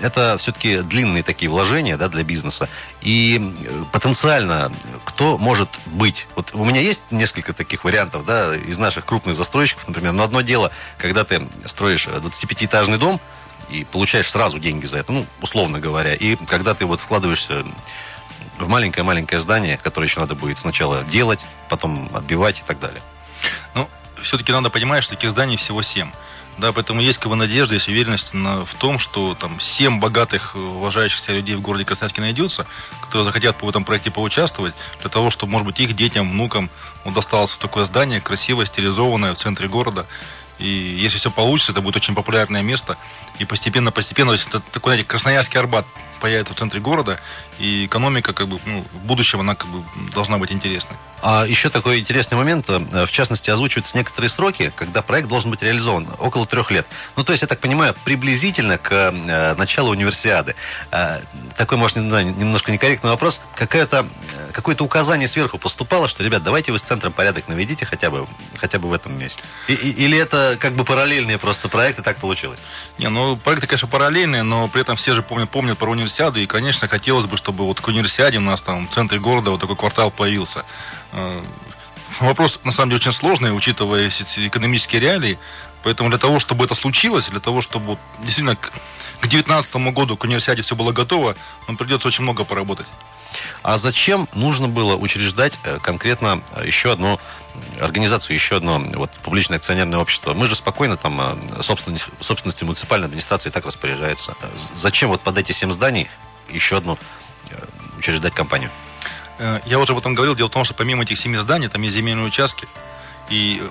это 0.00 0.36
все-таки 0.38 0.78
длинные 0.78 1.22
такие 1.22 1.50
вложения 1.50 1.96
да, 1.96 2.08
для 2.08 2.24
бизнеса. 2.24 2.68
И 3.00 3.40
потенциально 3.92 4.72
кто 5.04 5.38
может 5.38 5.68
быть? 5.86 6.26
Вот 6.34 6.50
у 6.54 6.64
меня 6.64 6.80
есть 6.80 7.02
несколько 7.10 7.52
таких 7.52 7.84
вариантов 7.84 8.24
да, 8.24 8.56
из 8.56 8.78
наших 8.78 9.04
крупных 9.04 9.36
застройщиков, 9.36 9.86
например. 9.88 10.12
Но 10.12 10.24
одно 10.24 10.40
дело, 10.40 10.72
когда 10.98 11.24
ты 11.24 11.46
строишь 11.66 12.06
25-этажный 12.06 12.98
дом 12.98 13.20
и 13.70 13.84
получаешь 13.84 14.30
сразу 14.30 14.58
деньги 14.58 14.86
за 14.86 14.98
это, 14.98 15.12
ну, 15.12 15.26
условно 15.40 15.78
говоря, 15.78 16.14
и 16.14 16.36
когда 16.46 16.74
ты 16.74 16.84
вот 16.84 17.00
вкладываешься 17.00 17.64
в 18.58 18.68
маленькое-маленькое 18.68 19.40
здание, 19.40 19.78
которое 19.82 20.06
еще 20.06 20.20
надо 20.20 20.34
будет 20.34 20.58
сначала 20.58 21.04
делать, 21.04 21.40
потом 21.68 22.10
отбивать 22.12 22.58
и 22.58 22.62
так 22.66 22.80
далее. 22.80 23.02
Ну, 24.22 24.24
все-таки 24.24 24.52
надо 24.52 24.70
понимать, 24.70 25.02
что 25.02 25.16
таких 25.16 25.32
зданий 25.32 25.56
всего 25.56 25.82
семь. 25.82 26.12
Да, 26.56 26.72
поэтому 26.72 27.00
есть 27.00 27.18
как 27.18 27.28
бы 27.28 27.34
надежда, 27.34 27.74
есть 27.74 27.88
уверенность 27.88 28.34
на, 28.34 28.64
в 28.64 28.74
том, 28.74 29.00
что 29.00 29.34
там 29.34 29.58
семь 29.58 29.98
богатых, 29.98 30.54
уважающих 30.54 31.18
себя 31.18 31.34
людей 31.38 31.56
в 31.56 31.60
городе 31.60 31.84
Красноярске 31.84 32.20
найдется, 32.20 32.64
которые 33.00 33.24
захотят 33.24 33.60
в 33.60 33.68
этом 33.68 33.84
проекте 33.84 34.12
поучаствовать, 34.12 34.74
для 35.00 35.10
того, 35.10 35.30
чтобы, 35.30 35.50
может 35.50 35.66
быть, 35.66 35.80
их 35.80 35.96
детям, 35.96 36.30
внукам 36.30 36.70
вот, 37.04 37.14
досталось 37.14 37.56
такое 37.56 37.84
здание, 37.84 38.20
красивое, 38.20 38.66
стилизованное 38.66 39.34
в 39.34 39.38
центре 39.38 39.66
города, 39.66 40.06
и 40.60 40.68
если 40.68 41.18
все 41.18 41.32
получится, 41.32 41.72
это 41.72 41.80
будет 41.80 41.96
очень 41.96 42.14
популярное 42.14 42.62
место. 42.62 42.96
И 43.42 43.44
постепенно-постепенно, 43.44 44.30
то 44.30 44.34
есть 44.34 44.46
это 44.46 44.60
такой, 44.60 44.92
знаете, 44.92 45.08
Красноярский 45.08 45.58
Арбат 45.58 45.84
появится 46.20 46.54
в 46.54 46.56
центре 46.56 46.78
города, 46.78 47.18
и 47.58 47.86
экономика 47.86 48.32
как 48.32 48.46
бы 48.46 48.60
ну, 48.64 48.84
в 48.92 49.04
будущем 49.04 49.40
она 49.40 49.56
как 49.56 49.66
бы 49.68 49.82
должна 50.14 50.38
быть 50.38 50.52
интересной. 50.52 50.96
А 51.22 51.44
еще 51.44 51.68
такой 51.68 51.98
интересный 51.98 52.36
момент, 52.38 52.66
э, 52.68 53.06
в 53.06 53.10
частности, 53.10 53.50
озвучиваются 53.50 53.96
некоторые 53.96 54.30
сроки, 54.30 54.72
когда 54.76 55.02
проект 55.02 55.28
должен 55.28 55.50
быть 55.50 55.60
реализован, 55.62 56.06
около 56.20 56.46
трех 56.46 56.70
лет. 56.70 56.86
Ну, 57.16 57.24
то 57.24 57.32
есть, 57.32 57.42
я 57.42 57.48
так 57.48 57.58
понимаю, 57.58 57.96
приблизительно 58.04 58.78
к 58.78 58.92
э, 58.92 59.54
началу 59.54 59.90
универсиады. 59.90 60.54
Э, 60.92 61.20
такой, 61.56 61.78
может, 61.78 61.96
не 61.96 62.08
знаю, 62.08 62.26
немножко 62.26 62.70
некорректный 62.70 63.10
вопрос. 63.10 63.40
Какое-то 63.56 64.06
какое-то 64.52 64.84
указание 64.84 65.26
сверху 65.26 65.58
поступало, 65.58 66.06
что, 66.06 66.22
ребят, 66.22 66.42
давайте 66.42 66.72
вы 66.72 66.78
с 66.78 66.82
центром 66.82 67.12
порядок 67.12 67.48
наведите 67.48 67.86
хотя 67.86 68.10
бы, 68.10 68.26
хотя 68.58 68.78
бы 68.78 68.88
в 68.88 68.92
этом 68.92 69.18
месте? 69.18 69.42
И, 69.66 69.72
и, 69.72 69.90
или 70.04 70.16
это 70.18 70.56
как 70.60 70.74
бы 70.74 70.84
параллельные 70.84 71.38
просто 71.38 71.68
проекты, 71.68 72.02
так 72.02 72.18
получилось? 72.18 72.58
Не, 72.98 73.08
ну, 73.08 73.31
проекты, 73.36 73.66
конечно, 73.66 73.88
параллельные, 73.88 74.42
но 74.42 74.68
при 74.68 74.82
этом 74.82 74.96
все 74.96 75.14
же 75.14 75.22
помнят, 75.22 75.50
помнят 75.50 75.78
про 75.78 75.90
универсиаду, 75.90 76.40
и, 76.40 76.46
конечно, 76.46 76.88
хотелось 76.88 77.26
бы, 77.26 77.36
чтобы 77.36 77.64
вот 77.64 77.80
к 77.80 77.88
универсиаде 77.88 78.38
у 78.38 78.42
нас 78.42 78.60
там 78.60 78.88
в 78.88 78.90
центре 78.90 79.18
города 79.18 79.50
вот 79.50 79.60
такой 79.60 79.76
квартал 79.76 80.10
появился. 80.10 80.64
Э, 81.12 81.40
вопрос, 82.20 82.60
на 82.64 82.72
самом 82.72 82.90
деле, 82.90 83.00
очень 83.00 83.12
сложный, 83.12 83.56
учитывая 83.56 84.08
экономические 84.08 85.00
реалии. 85.00 85.38
Поэтому 85.82 86.10
для 86.10 86.18
того, 86.18 86.38
чтобы 86.38 86.64
это 86.64 86.74
случилось, 86.74 87.26
для 87.28 87.40
того, 87.40 87.60
чтобы 87.60 87.98
действительно 88.20 88.56
к 88.56 88.70
2019 89.22 89.74
году 89.92 90.16
к 90.16 90.24
универсиаде 90.24 90.62
все 90.62 90.76
было 90.76 90.92
готово, 90.92 91.34
нам 91.66 91.76
придется 91.76 92.08
очень 92.08 92.22
много 92.22 92.44
поработать. 92.44 92.86
А 93.62 93.78
зачем 93.78 94.28
нужно 94.34 94.68
было 94.68 94.96
учреждать 94.96 95.58
э, 95.64 95.78
конкретно 95.82 96.42
э, 96.52 96.66
еще 96.66 96.92
одну 96.92 97.20
организацию, 97.80 98.34
еще 98.34 98.56
одно 98.56 98.78
вот, 98.78 99.10
публичное 99.22 99.58
акционерное 99.58 99.98
общество? 99.98 100.34
Мы 100.34 100.46
же 100.46 100.54
спокойно 100.54 100.96
там 100.96 101.20
э, 101.20 101.62
собственностью, 101.62 102.12
собственностью 102.20 102.66
муниципальной 102.66 103.06
администрации 103.06 103.50
так 103.50 103.66
распоряжается. 103.66 104.34
Зачем 104.74 105.10
вот 105.10 105.20
под 105.20 105.38
эти 105.38 105.52
семь 105.52 105.70
зданий 105.70 106.08
еще 106.48 106.78
одну 106.78 106.98
учреждать 107.98 108.34
компанию? 108.34 108.70
Я 109.66 109.78
уже 109.78 109.92
об 109.92 109.98
этом 109.98 110.14
говорил. 110.14 110.34
Дело 110.34 110.48
в 110.48 110.52
том, 110.52 110.64
что 110.64 110.74
помимо 110.74 111.02
этих 111.02 111.18
семи 111.18 111.36
зданий, 111.36 111.68
там 111.68 111.82
есть 111.82 111.96
земельные 111.96 112.26
участки. 112.26 112.66
И 113.28 113.62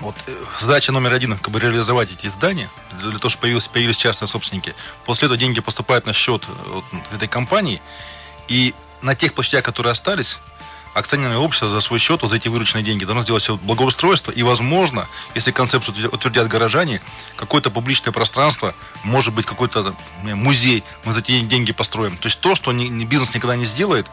вот, 0.00 0.14
задача 0.60 0.92
номер 0.92 1.12
один, 1.14 1.38
как 1.38 1.50
бы 1.50 1.58
реализовать 1.58 2.10
эти 2.12 2.26
здания, 2.28 2.68
для 3.00 3.18
того, 3.18 3.30
чтобы 3.30 3.42
появились, 3.42 3.68
появились 3.68 3.96
частные 3.96 4.28
собственники. 4.28 4.74
После 5.04 5.26
этого 5.26 5.38
деньги 5.38 5.60
поступают 5.60 6.06
на 6.06 6.12
счет 6.12 6.42
вот, 6.66 6.84
этой 7.12 7.28
компании. 7.28 7.80
И 8.48 8.74
на 9.02 9.14
тех 9.14 9.34
площадях, 9.34 9.64
которые 9.64 9.92
остались, 9.92 10.38
акционерное 10.96 11.38
общество 11.38 11.68
за 11.68 11.80
свой 11.80 11.98
счет, 11.98 12.22
вот 12.22 12.30
за 12.30 12.36
эти 12.36 12.48
вырученные 12.48 12.82
деньги, 12.82 13.04
должно 13.04 13.22
сделать 13.22 13.42
все 13.42 13.56
благоустройство. 13.56 14.32
И, 14.32 14.42
возможно, 14.42 15.06
если 15.34 15.50
концепцию 15.50 16.08
утвердят 16.10 16.48
горожане, 16.48 17.02
какое-то 17.36 17.70
публичное 17.70 18.12
пространство, 18.12 18.74
может 19.04 19.34
быть, 19.34 19.44
какой-то 19.44 19.94
музей 20.22 20.82
мы 21.04 21.12
за 21.12 21.20
эти 21.20 21.40
деньги 21.40 21.72
построим. 21.72 22.16
То 22.16 22.28
есть 22.28 22.40
то, 22.40 22.54
что 22.54 22.72
бизнес 22.72 23.34
никогда 23.34 23.56
не 23.56 23.66
сделает, 23.66 24.06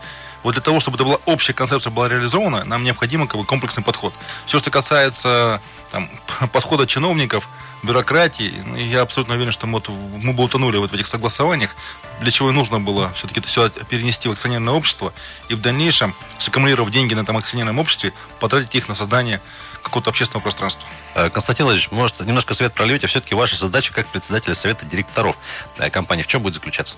вот 0.44 0.54
для 0.54 0.62
того, 0.62 0.82
чтобы 0.82 0.98
эта 0.98 1.06
была 1.06 1.20
общая 1.25 1.54
концепция 1.54 1.90
была 1.90 2.10
реализована, 2.10 2.66
нам 2.66 2.84
необходим 2.84 3.28
как 3.28 3.40
бы, 3.40 3.46
комплексный 3.46 3.84
подход. 3.84 4.13
Все, 4.46 4.60
что 4.60 4.70
касается 4.70 5.62
там, 5.90 6.10
подхода 6.52 6.86
чиновников, 6.86 7.48
бюрократии, 7.84 8.54
ну, 8.66 8.75
я 8.75 9.02
абсолютно 9.02 9.36
уверен, 9.36 9.52
что 9.52 9.68
мы, 9.68 9.74
вот, 9.80 9.90
мы 9.90 10.34
бы 10.34 10.44
утонули 10.44 10.78
вот 10.78 10.92
в 10.92 10.94
этих 10.94 11.08
согласованиях, 11.08 11.75
для 12.22 12.32
чего 12.32 12.50
и 12.50 12.54
нужно 12.54 12.80
было 12.80 13.12
все-таки 13.13 13.40
это 13.40 13.50
все 13.50 13.70
перенести 13.90 14.28
в 14.28 14.32
акционерное 14.32 14.74
общество 14.74 15.13
и 15.50 15.56
в 15.56 15.62
дальнейшем, 15.62 16.16
саккумулировав 16.38 16.92
деньги 16.92 17.13
на 17.13 17.22
этом 17.22 17.38
акционерном 17.38 17.80
обществе, 17.80 18.13
потратить 18.40 18.74
их 18.75 18.88
на 18.88 18.96
создание 18.96 19.42
какого-то 19.84 20.10
общественного 20.10 20.42
пространства. 20.42 20.88
Э, 21.16 21.30
Константин 21.30 21.66
Владимирович, 21.66 21.92
может, 21.92 22.20
немножко 22.22 22.54
свет 22.54 22.74
прольете, 22.74 23.08
все-таки 23.08 23.36
ваша 23.36 23.56
задача 23.56 23.94
как 23.94 24.08
председателя 24.08 24.56
совета 24.56 24.86
директоров 24.86 25.38
э, 25.78 25.90
компании 25.90 26.24
в 26.24 26.28
чем 26.28 26.42
будет 26.42 26.56
заключаться? 26.56 26.96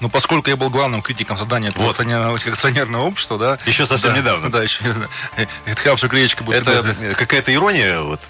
Ну, 0.00 0.08
поскольку 0.08 0.50
я 0.50 0.56
был 0.56 0.70
главным 0.70 1.02
критиком 1.02 1.36
создания 1.36 1.68
этого 1.68 1.84
вот. 1.84 2.00
акционерного, 2.00 3.04
общества, 3.04 3.38
да. 3.38 3.58
Еще 3.66 3.86
совсем 3.86 4.12
да, 4.12 4.18
недавно. 4.18 4.50
Да, 4.50 4.62
еще. 4.62 4.78
Хавша 5.76 6.08
Гречка 6.08 6.42
будет. 6.42 6.66
Это 6.66 7.14
какая-то 7.14 7.52
ирония 7.54 8.00
вот, 8.00 8.20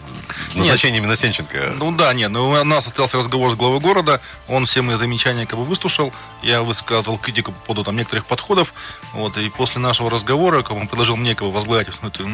назначения 0.55 0.99
именно 0.99 1.17
Сенченко? 1.17 1.75
Ну 1.77 1.93
да, 1.93 2.13
нет. 2.13 2.31
Ну, 2.31 2.51
у 2.51 2.65
нас 2.65 2.85
состоялся 2.85 3.17
разговор 3.17 3.51
с 3.51 3.55
главой 3.55 3.81
города. 3.81 4.21
Он 4.49 4.67
все 4.67 4.83
мои 4.83 4.97
замечания 4.97 5.47
как 5.47 5.59
бы 5.59 5.65
выслушал. 5.65 6.13
Я 6.43 6.63
высказывал 6.63 7.19
критику 7.19 7.53
по 7.53 7.61
поводу 7.67 7.85
там 7.85 7.97
некоторых 7.97 8.27
подходов. 8.27 8.75
Вот, 9.13 9.37
и 9.39 9.49
после 9.49 9.81
нашего 9.81 10.11
разговора, 10.11 10.63
как 10.63 10.73
он 10.73 10.87
предложил 10.87 11.17
мне 11.17 11.35
как 11.35 11.47
бы, 11.47 11.53
возглавить 11.53 11.89
это, 12.03 12.25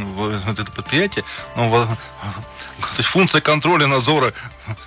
это 0.62 0.73
предприятие, 0.73 1.25
ну, 1.57 1.87
то 2.80 2.97
есть 2.97 3.09
функция 3.09 3.40
контроля, 3.40 3.87
надзора 3.87 4.33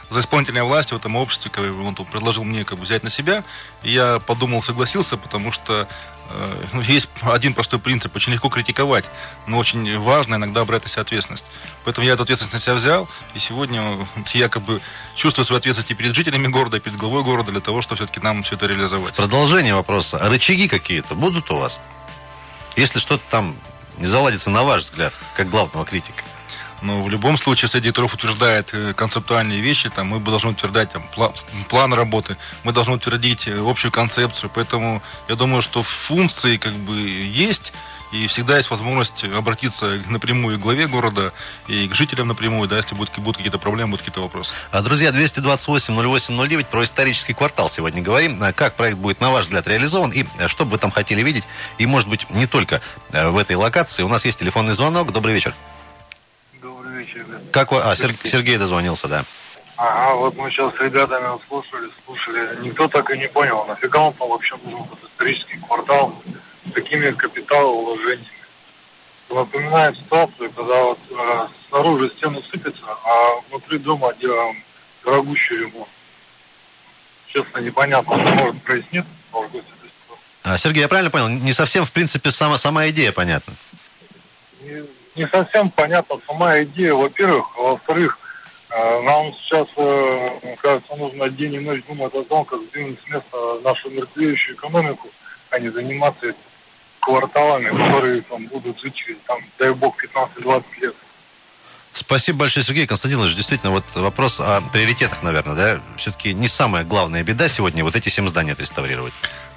за 0.09 0.19
исполнительной 0.19 0.63
властью 0.63 0.97
в 0.97 1.01
этом 1.01 1.15
обществе, 1.15 1.51
как 1.51 1.63
бы, 1.73 1.85
он 1.85 1.95
предложил 1.95 2.43
мне 2.43 2.63
как 2.63 2.77
бы, 2.77 2.83
взять 2.83 3.03
на 3.03 3.09
себя. 3.09 3.43
И 3.83 3.91
я 3.91 4.19
подумал, 4.19 4.63
согласился, 4.63 5.17
потому 5.17 5.51
что 5.51 5.87
э, 6.29 6.65
ну, 6.73 6.81
есть 6.81 7.09
один 7.21 7.53
простой 7.53 7.79
принцип. 7.79 8.15
Очень 8.15 8.33
легко 8.33 8.49
критиковать, 8.49 9.05
но 9.47 9.57
очень 9.57 9.99
важно 9.99 10.35
иногда 10.35 10.63
брать 10.65 10.83
на 10.83 10.89
себя 10.89 11.01
ответственность. 11.01 11.45
Поэтому 11.83 12.05
я 12.07 12.13
эту 12.13 12.23
ответственность 12.23 12.53
на 12.53 12.59
себя 12.59 12.75
взял, 12.75 13.09
и 13.33 13.39
сегодня 13.39 13.81
вот, 14.15 14.29
я 14.29 14.49
как 14.49 14.63
бы 14.63 14.81
чувствую 15.15 15.45
свою 15.45 15.59
ответственность 15.59 15.97
перед 15.97 16.15
жителями 16.15 16.47
города, 16.47 16.79
перед 16.79 16.97
главой 16.97 17.23
города 17.23 17.51
для 17.51 17.61
того, 17.61 17.81
чтобы 17.81 17.97
все-таки 17.97 18.19
нам 18.19 18.43
все 18.43 18.55
это 18.55 18.67
реализовать. 18.67 19.13
Продолжение 19.13 19.75
вопроса. 19.75 20.17
А 20.17 20.29
рычаги 20.29 20.67
какие-то 20.67 21.15
будут 21.15 21.49
у 21.51 21.57
вас? 21.57 21.79
Если 22.75 22.99
что-то 22.99 23.23
там 23.29 23.55
не 23.97 24.07
заладится, 24.07 24.49
на 24.49 24.63
ваш 24.63 24.83
взгляд, 24.83 25.13
как 25.35 25.49
главного 25.49 25.85
критика? 25.85 26.23
Но 26.83 27.01
в 27.01 27.09
любом 27.09 27.37
случае, 27.37 27.63
если 27.63 27.79
директоров 27.79 28.13
утверждает 28.13 28.69
э, 28.73 28.93
концептуальные 28.93 29.61
вещи, 29.61 29.89
там, 29.89 30.07
мы 30.07 30.19
должны 30.19 30.51
утверждать 30.51 30.91
там, 30.91 31.03
план 31.69 31.93
работы, 31.93 32.35
мы 32.63 32.73
должны 32.73 32.95
утвердить 32.95 33.47
э, 33.47 33.57
общую 33.57 33.91
концепцию. 33.91 34.51
Поэтому 34.53 35.01
я 35.29 35.35
думаю, 35.35 35.61
что 35.61 35.81
функции 35.81 36.57
как 36.57 36.73
бы 36.73 36.99
есть, 36.99 37.71
и 38.11 38.27
всегда 38.27 38.57
есть 38.57 38.69
возможность 38.69 39.23
обратиться 39.23 39.97
напрямую 40.09 40.59
к 40.59 40.61
главе 40.61 40.87
города 40.87 41.31
и 41.67 41.87
к 41.87 41.95
жителям 41.95 42.27
напрямую, 42.27 42.67
да, 42.67 42.75
если 42.75 42.95
будут, 42.95 43.17
будут 43.17 43.37
какие-то 43.37 43.59
проблемы, 43.59 43.91
будут 43.91 44.01
какие-то 44.01 44.21
вопросы. 44.21 44.53
А, 44.71 44.81
друзья, 44.81 45.11
228-08-09 45.11 46.65
про 46.65 46.83
исторический 46.83 47.33
квартал 47.33 47.69
сегодня 47.69 48.01
говорим. 48.01 48.43
А 48.43 48.51
как 48.51 48.75
проект 48.75 48.97
будет, 48.97 49.21
на 49.21 49.31
ваш 49.31 49.45
взгляд, 49.45 49.65
реализован 49.69 50.11
и 50.11 50.25
что 50.47 50.65
бы 50.65 50.71
вы 50.71 50.77
там 50.79 50.91
хотели 50.91 51.23
видеть? 51.23 51.45
И, 51.77 51.85
может 51.85 52.09
быть, 52.09 52.29
не 52.29 52.45
только 52.45 52.81
в 53.09 53.37
этой 53.37 53.55
локации. 53.55 54.03
У 54.03 54.09
нас 54.09 54.25
есть 54.25 54.37
телефонный 54.37 54.73
звонок. 54.73 55.13
Добрый 55.13 55.33
вечер 55.33 55.55
вечер. 56.93 57.25
Как 57.51 57.71
вы... 57.71 57.79
А, 57.79 57.95
Сергей, 57.95 58.29
Сергей 58.29 58.57
дозвонился, 58.57 59.07
да. 59.07 59.25
Ага, 59.75 60.15
вот 60.15 60.37
мы 60.37 60.49
сейчас 60.49 60.73
с 60.75 60.79
ребятами 60.79 61.27
слушали, 61.47 61.89
слушали. 62.05 62.59
Никто 62.61 62.87
так 62.87 63.09
и 63.11 63.17
не 63.17 63.27
понял, 63.27 63.65
нафига 63.65 64.01
он 64.01 64.13
там 64.13 64.29
вообще 64.29 64.55
нужен, 64.63 64.83
этот 64.83 65.11
исторический 65.11 65.57
квартал 65.57 66.15
с 66.69 66.73
такими 66.73 67.11
капиталовложениями. 67.11 68.27
Напоминает 69.29 69.97
ситуацию, 69.97 70.51
когда 70.51 70.83
вот 70.83 70.99
э, 71.09 71.47
снаружи 71.67 72.11
стены 72.17 72.41
сыпятся, 72.51 72.83
а 72.85 73.41
внутри 73.49 73.79
дома 73.79 74.13
делаем 74.13 74.63
дорогущий 75.03 75.57
ремонт. 75.57 75.89
Честно, 77.27 77.57
непонятно, 77.59 78.15
может 78.15 78.61
прояснит, 78.61 79.05
может 79.31 79.51
быть, 79.51 79.63
а, 80.45 80.57
Сергей, 80.57 80.81
я 80.81 80.89
правильно 80.89 81.09
понял? 81.09 81.29
Не 81.29 81.53
совсем, 81.53 81.85
в 81.85 81.91
принципе, 81.93 82.29
сама, 82.29 82.57
сама 82.57 82.89
идея 82.89 83.13
понятна 83.13 83.55
не 84.63 84.83
совсем 85.31 85.69
понятна 85.69 86.17
сама 86.27 86.61
идея, 86.63 86.93
во-первых. 86.93 87.55
Во-вторых, 87.57 88.17
э, 88.69 89.01
нам 89.01 89.31
сейчас, 89.33 89.67
э, 89.77 90.55
кажется, 90.61 90.95
нужно 90.95 91.29
день 91.29 91.55
и 91.55 91.59
ночь 91.59 91.83
думать 91.87 92.13
о 92.13 92.23
том, 92.23 92.45
как 92.45 92.59
сдвинуть 92.61 92.99
с 93.05 93.09
места 93.09 93.37
нашу 93.63 93.89
мертвеющую 93.89 94.55
экономику, 94.55 95.09
а 95.49 95.59
не 95.59 95.69
заниматься 95.69 96.33
кварталами, 96.99 97.69
которые 97.69 98.21
там 98.21 98.47
будут 98.47 98.79
жить 98.79 98.95
через, 98.95 99.17
там, 99.27 99.39
дай 99.59 99.73
бог, 99.73 99.95
15-20 100.03 100.63
лет. 100.81 100.95
Спасибо 101.93 102.39
большое, 102.39 102.65
Сергей 102.65 102.87
Константинович. 102.87 103.35
Действительно, 103.35 103.71
вот 103.71 103.83
вопрос 103.93 104.39
о 104.39 104.61
приоритетах, 104.73 105.21
наверное, 105.21 105.55
да? 105.55 105.81
Все-таки 105.97 106.33
не 106.33 106.47
самая 106.47 106.83
главная 106.83 107.23
беда 107.23 107.47
сегодня 107.47 107.83
вот 107.83 107.95
эти 107.95 108.09
семь 108.09 108.27
зданий 108.27 108.53
отреставрировать. 108.53 109.13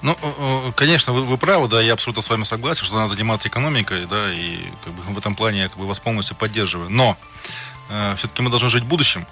Ну, 0.07 0.17
э, 0.23 0.33
э, 0.69 0.73
конечно, 0.77 1.13
вы, 1.13 1.25
вы 1.25 1.37
правы, 1.37 1.67
да, 1.67 1.83
я 1.83 1.95
абсолютно 1.95 2.23
с 2.23 2.31
вами 2.31 2.45
согласен, 2.45 2.85
что 2.85 2.95
надо 2.95 3.09
заниматься 3.09 3.49
экономикой, 3.49 4.07
да, 4.07 4.33
и 4.33 4.61
как 4.85 4.93
бы, 4.93 5.03
в 5.03 5.19
этом 5.19 5.35
плане 5.35 5.63
я 5.63 5.69
как 5.69 5.79
бы, 5.79 5.89
вас 5.89 5.99
полностью 5.99 6.37
поддерживаю. 6.37 6.89
Но 6.91 7.17
э, 7.91 8.15
все-таки 8.17 8.41
мы 8.41 8.51
должны 8.51 8.69
жить 8.69 8.85
в 8.85 8.87
будущем, 8.87 9.27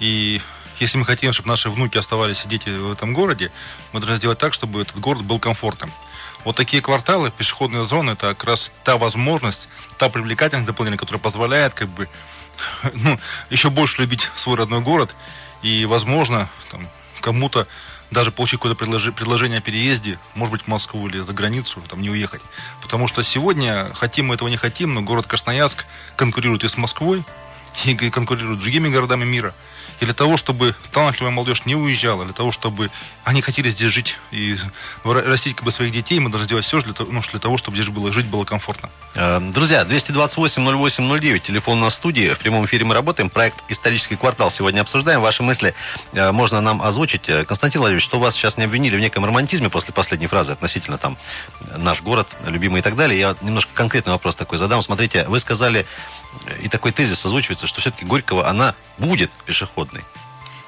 и 0.00 0.42
если 0.80 0.98
мы 0.98 1.04
хотим, 1.04 1.32
чтобы 1.32 1.48
наши 1.48 1.70
внуки 1.70 1.96
оставались 1.96 2.38
сидеть 2.38 2.66
в 2.66 2.90
этом 2.90 3.14
городе, 3.14 3.52
мы 3.92 4.00
должны 4.00 4.16
сделать 4.16 4.40
так, 4.40 4.52
чтобы 4.52 4.82
этот 4.82 4.98
город 4.98 5.22
был 5.22 5.38
комфортным. 5.38 5.92
Вот 6.44 6.56
такие 6.56 6.82
кварталы, 6.82 7.30
пешеходные 7.30 7.86
зоны, 7.86 8.10
это 8.10 8.30
как 8.30 8.42
раз 8.42 8.72
та 8.82 8.96
возможность, 8.96 9.68
та 9.96 10.08
привлекательность 10.08 10.66
дополнительная, 10.66 10.98
которая 10.98 11.20
позволяет 11.20 11.74
как 11.74 11.88
бы 11.88 12.08
ну, 12.94 13.16
еще 13.48 13.70
больше 13.70 14.02
любить 14.02 14.28
свой 14.34 14.56
родной 14.56 14.80
город 14.80 15.14
и, 15.62 15.84
возможно, 15.84 16.48
кому-то 17.20 17.68
даже 18.10 18.32
получить 18.32 18.60
какое-то 18.60 18.78
предложение 19.12 19.58
о 19.58 19.60
переезде, 19.60 20.18
может 20.34 20.52
быть, 20.52 20.62
в 20.62 20.66
Москву 20.68 21.08
или 21.08 21.18
за 21.18 21.32
границу, 21.32 21.80
там 21.88 22.02
не 22.02 22.10
уехать. 22.10 22.42
Потому 22.82 23.08
что 23.08 23.22
сегодня, 23.22 23.90
хотим 23.94 24.26
мы 24.26 24.34
этого 24.34 24.48
не 24.48 24.56
хотим, 24.56 24.94
но 24.94 25.02
город 25.02 25.26
Красноярск 25.26 25.84
конкурирует 26.16 26.64
и 26.64 26.68
с 26.68 26.76
Москвой, 26.76 27.24
и 27.84 27.94
конкурирует 27.94 28.58
с 28.58 28.62
другими 28.62 28.88
городами 28.88 29.24
мира– 29.24 29.54
и 30.00 30.04
для 30.06 30.14
того, 30.14 30.36
чтобы 30.36 30.74
талантливая 30.92 31.30
молодежь 31.30 31.66
не 31.66 31.76
уезжала, 31.76 32.24
для 32.24 32.32
того, 32.32 32.52
чтобы 32.52 32.90
они 33.24 33.42
хотели 33.42 33.68
здесь 33.70 33.92
жить 33.92 34.16
и 34.32 34.56
растить 35.04 35.56
как 35.56 35.64
бы, 35.64 35.72
своих 35.72 35.92
детей, 35.92 36.18
мы 36.18 36.30
должны 36.30 36.46
сделать 36.46 36.64
все 36.64 36.80
для 36.80 36.94
того, 36.94 37.12
ну, 37.12 37.22
для 37.30 37.38
того 37.38 37.58
чтобы 37.58 37.76
здесь 37.76 37.88
было 37.88 38.12
жить 38.12 38.26
было 38.26 38.44
комфортно. 38.44 38.88
Э, 39.14 39.40
друзья, 39.40 39.82
228-08-09, 39.82 41.40
телефон 41.40 41.80
на 41.80 41.90
студии. 41.90 42.32
В 42.32 42.38
прямом 42.38 42.64
эфире 42.64 42.84
мы 42.86 42.94
работаем. 42.94 43.28
Проект 43.28 43.56
«Исторический 43.68 44.16
квартал» 44.16 44.50
сегодня 44.50 44.80
обсуждаем. 44.80 45.20
Ваши 45.20 45.42
мысли 45.42 45.74
э, 46.12 46.32
можно 46.32 46.62
нам 46.62 46.80
озвучить. 46.80 47.28
Э, 47.28 47.44
Константин 47.44 47.80
Владимирович, 47.80 48.04
что 48.04 48.18
вас 48.18 48.34
сейчас 48.34 48.56
не 48.56 48.64
обвинили 48.64 48.96
в 48.96 49.00
неком 49.00 49.24
романтизме 49.26 49.68
после 49.68 49.92
последней 49.92 50.28
фразы 50.28 50.52
относительно 50.52 50.96
там 50.96 51.18
наш 51.76 52.02
город, 52.02 52.26
любимый 52.46 52.80
и 52.80 52.82
так 52.82 52.96
далее. 52.96 53.20
Я 53.20 53.36
немножко 53.42 53.72
конкретный 53.74 54.12
вопрос 54.12 54.34
такой 54.34 54.58
задам. 54.58 54.80
Смотрите, 54.80 55.26
вы 55.28 55.40
сказали, 55.40 55.86
и 56.62 56.68
такой 56.68 56.92
тезис 56.92 57.24
озвучивается, 57.24 57.66
что 57.66 57.80
все-таки 57.80 58.04
Горького, 58.04 58.48
она 58.48 58.74
будет 58.98 59.30
пешеходной. 59.46 60.04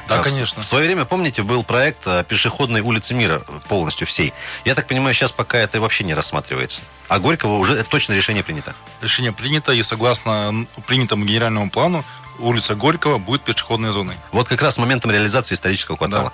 Да, 0.08 0.20
а 0.20 0.22
конечно. 0.22 0.62
В, 0.62 0.66
свое 0.66 0.86
время, 0.86 1.04
помните, 1.04 1.42
был 1.42 1.62
проект 1.62 2.04
пешеходной 2.26 2.80
улицы 2.80 3.14
мира 3.14 3.40
полностью 3.68 4.06
всей. 4.06 4.32
Я 4.64 4.74
так 4.74 4.86
понимаю, 4.88 5.14
сейчас 5.14 5.30
пока 5.30 5.58
это 5.58 5.80
вообще 5.80 6.04
не 6.04 6.12
рассматривается. 6.12 6.82
А 7.08 7.18
Горького 7.18 7.54
уже 7.54 7.82
точно 7.84 8.14
решение 8.14 8.42
принято. 8.42 8.74
Решение 9.00 9.32
принято, 9.32 9.72
и 9.72 9.82
согласно 9.82 10.66
принятому 10.86 11.24
генеральному 11.24 11.70
плану, 11.70 12.04
улица 12.40 12.74
Горького 12.74 13.18
будет 13.18 13.42
пешеходной 13.42 13.92
зоной. 13.92 14.16
Вот 14.32 14.48
как 14.48 14.60
раз 14.60 14.76
моментом 14.76 15.10
реализации 15.12 15.54
исторического 15.54 15.96
квартала. 15.96 16.32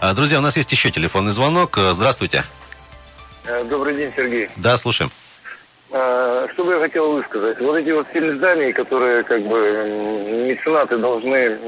Да. 0.00 0.14
Друзья, 0.14 0.38
у 0.38 0.42
нас 0.42 0.56
есть 0.56 0.72
еще 0.72 0.90
телефонный 0.90 1.32
звонок. 1.32 1.78
Здравствуйте. 1.90 2.44
Э, 3.44 3.64
добрый 3.64 3.96
день, 3.96 4.12
Сергей. 4.14 4.48
Да, 4.56 4.76
слушаем. 4.76 5.12
А, 5.92 6.48
что 6.52 6.64
бы 6.64 6.72
я 6.72 6.78
хотел 6.80 7.12
высказать? 7.12 7.60
Вот 7.60 7.76
эти 7.76 7.90
вот 7.90 8.06
семь 8.12 8.36
зданий, 8.36 8.72
которые 8.72 9.22
как 9.24 9.42
бы 9.42 9.58
меценаты 10.48 10.96
должны 10.96 11.58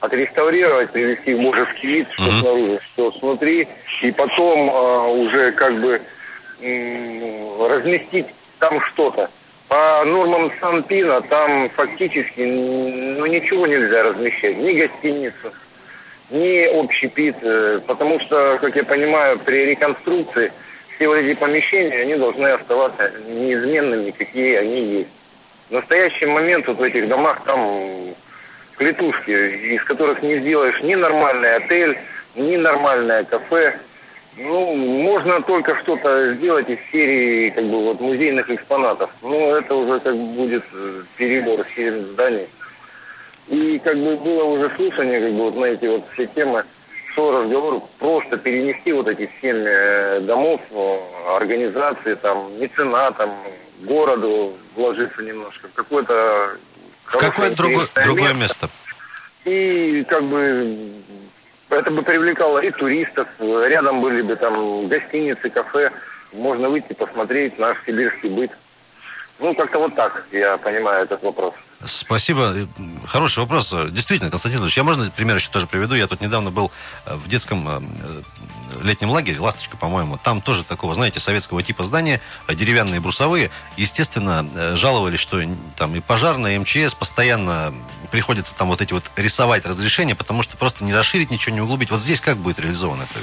отреставрировать, 0.00 0.90
привести 0.90 1.34
в 1.34 1.42
божеский 1.42 1.88
вид, 1.88 2.08
что 2.12 2.24
mm-hmm. 2.24 2.40
снаружи, 2.40 2.80
что 2.82 3.12
снутри, 3.12 3.68
и 4.02 4.10
потом 4.12 4.70
а, 4.70 5.08
уже 5.08 5.52
как 5.52 5.78
бы 5.80 6.00
м, 6.60 7.62
разместить 7.66 8.26
там 8.58 8.80
что-то. 8.80 9.30
По 9.68 10.04
нормам 10.04 10.50
Санпина 10.60 11.20
там 11.20 11.70
фактически 11.70 12.40
ну, 12.40 13.26
ничего 13.26 13.68
нельзя 13.68 14.02
размещать. 14.02 14.56
Ни 14.56 14.72
гостиницу, 14.72 15.52
ни 16.30 16.64
общепит. 16.64 17.36
Э, 17.42 17.80
потому 17.86 18.18
что, 18.18 18.58
как 18.60 18.74
я 18.74 18.82
понимаю, 18.82 19.38
при 19.38 19.66
реконструкции 19.66 20.52
все 21.00 21.08
вот 21.08 21.16
эти 21.16 21.34
помещения, 21.34 22.02
они 22.02 22.14
должны 22.16 22.46
оставаться 22.48 23.10
неизменными, 23.26 24.10
какие 24.10 24.56
они 24.56 24.84
есть. 24.98 25.08
В 25.70 25.72
настоящий 25.72 26.26
момент 26.26 26.66
вот 26.66 26.76
в 26.76 26.82
этих 26.82 27.08
домах 27.08 27.42
там 27.46 28.14
клетушки, 28.76 29.30
из 29.74 29.82
которых 29.84 30.22
не 30.22 30.36
сделаешь 30.40 30.78
ни 30.82 30.94
нормальный 30.94 31.54
отель, 31.54 31.98
ни 32.34 32.56
нормальное 32.56 33.24
кафе. 33.24 33.78
Ну, 34.36 34.74
можно 34.74 35.40
только 35.40 35.74
что-то 35.76 36.34
сделать 36.34 36.68
из 36.68 36.78
серии 36.92 37.48
как 37.48 37.64
бы 37.64 37.82
вот 37.82 38.00
музейных 38.00 38.50
экспонатов. 38.50 39.08
Но 39.22 39.56
это 39.56 39.74
уже 39.74 40.00
как 40.00 40.14
бы 40.14 40.26
будет 40.34 40.64
э, 40.74 41.02
перебор 41.16 41.64
через 41.74 41.94
зданий. 41.94 42.46
И 43.48 43.80
как 43.82 43.96
бы 43.96 44.16
было 44.16 44.44
уже 44.44 44.70
слушание 44.76 45.20
как 45.20 45.32
бы 45.32 45.44
вот 45.44 45.56
на 45.56 45.64
эти 45.64 45.86
вот 45.86 46.04
все 46.12 46.26
темы 46.26 46.64
шел 47.20 47.42
разговор 47.42 47.82
просто 47.98 48.36
перенести 48.38 48.92
вот 48.92 49.06
эти 49.08 49.30
семь 49.40 49.62
э, 49.66 50.20
домов, 50.20 50.60
организации, 51.36 52.14
там, 52.14 52.58
меценатам, 52.58 53.30
городу 53.82 54.54
вложиться 54.74 55.22
немножко, 55.22 55.68
в 55.68 55.72
какое-то... 55.74 56.56
В 57.04 57.18
какое 57.18 57.50
другое, 57.50 57.86
другое 58.04 58.34
место. 58.34 58.70
И 59.44 60.04
как 60.08 60.22
бы 60.24 60.92
это 61.68 61.90
бы 61.90 62.02
привлекало 62.02 62.58
и 62.58 62.70
туристов, 62.70 63.28
рядом 63.38 64.00
были 64.00 64.22
бы 64.22 64.36
там 64.36 64.88
гостиницы, 64.88 65.50
кафе, 65.50 65.90
можно 66.32 66.68
выйти 66.68 66.92
посмотреть 66.92 67.58
наш 67.58 67.76
сибирский 67.84 68.30
быт. 68.30 68.50
Ну, 69.40 69.54
как-то 69.54 69.78
вот 69.78 69.94
так 69.94 70.24
я 70.32 70.56
понимаю 70.58 71.04
этот 71.04 71.22
вопрос. 71.22 71.54
Спасибо. 71.84 72.68
Хороший 73.06 73.38
вопрос. 73.38 73.74
Действительно, 73.90 74.30
Константин 74.30 74.60
Ильич, 74.60 74.76
я 74.76 74.84
можно 74.84 75.10
пример 75.10 75.36
еще 75.36 75.50
тоже 75.50 75.66
приведу. 75.66 75.94
Я 75.94 76.06
тут 76.06 76.20
недавно 76.20 76.50
был 76.50 76.70
э, 77.06 77.16
в 77.16 77.26
детском 77.26 77.66
э, 77.66 77.80
летнем 78.82 79.08
лагере, 79.08 79.40
«Ласточка», 79.40 79.78
по-моему. 79.78 80.18
Там 80.18 80.42
тоже 80.42 80.62
такого, 80.62 80.94
знаете, 80.94 81.20
советского 81.20 81.62
типа 81.62 81.84
здания, 81.84 82.20
э, 82.48 82.54
деревянные 82.54 83.00
брусовые. 83.00 83.50
Естественно, 83.78 84.76
жаловались, 84.76 85.20
что 85.20 85.42
там 85.76 85.94
и 85.94 86.00
пожарные, 86.00 86.56
и 86.56 86.58
МЧС 86.58 86.92
постоянно 86.92 87.72
приходится 88.10 88.54
там 88.54 88.68
вот 88.68 88.82
эти 88.82 88.92
вот 88.92 89.10
рисовать 89.16 89.64
разрешения, 89.64 90.14
потому 90.14 90.42
что 90.42 90.58
просто 90.58 90.84
не 90.84 90.94
расширить, 90.94 91.30
ничего 91.30 91.54
не 91.54 91.62
углубить. 91.62 91.90
Вот 91.90 92.00
здесь 92.00 92.20
как 92.20 92.36
будет 92.36 92.58
реализовано 92.58 93.04
это? 93.04 93.20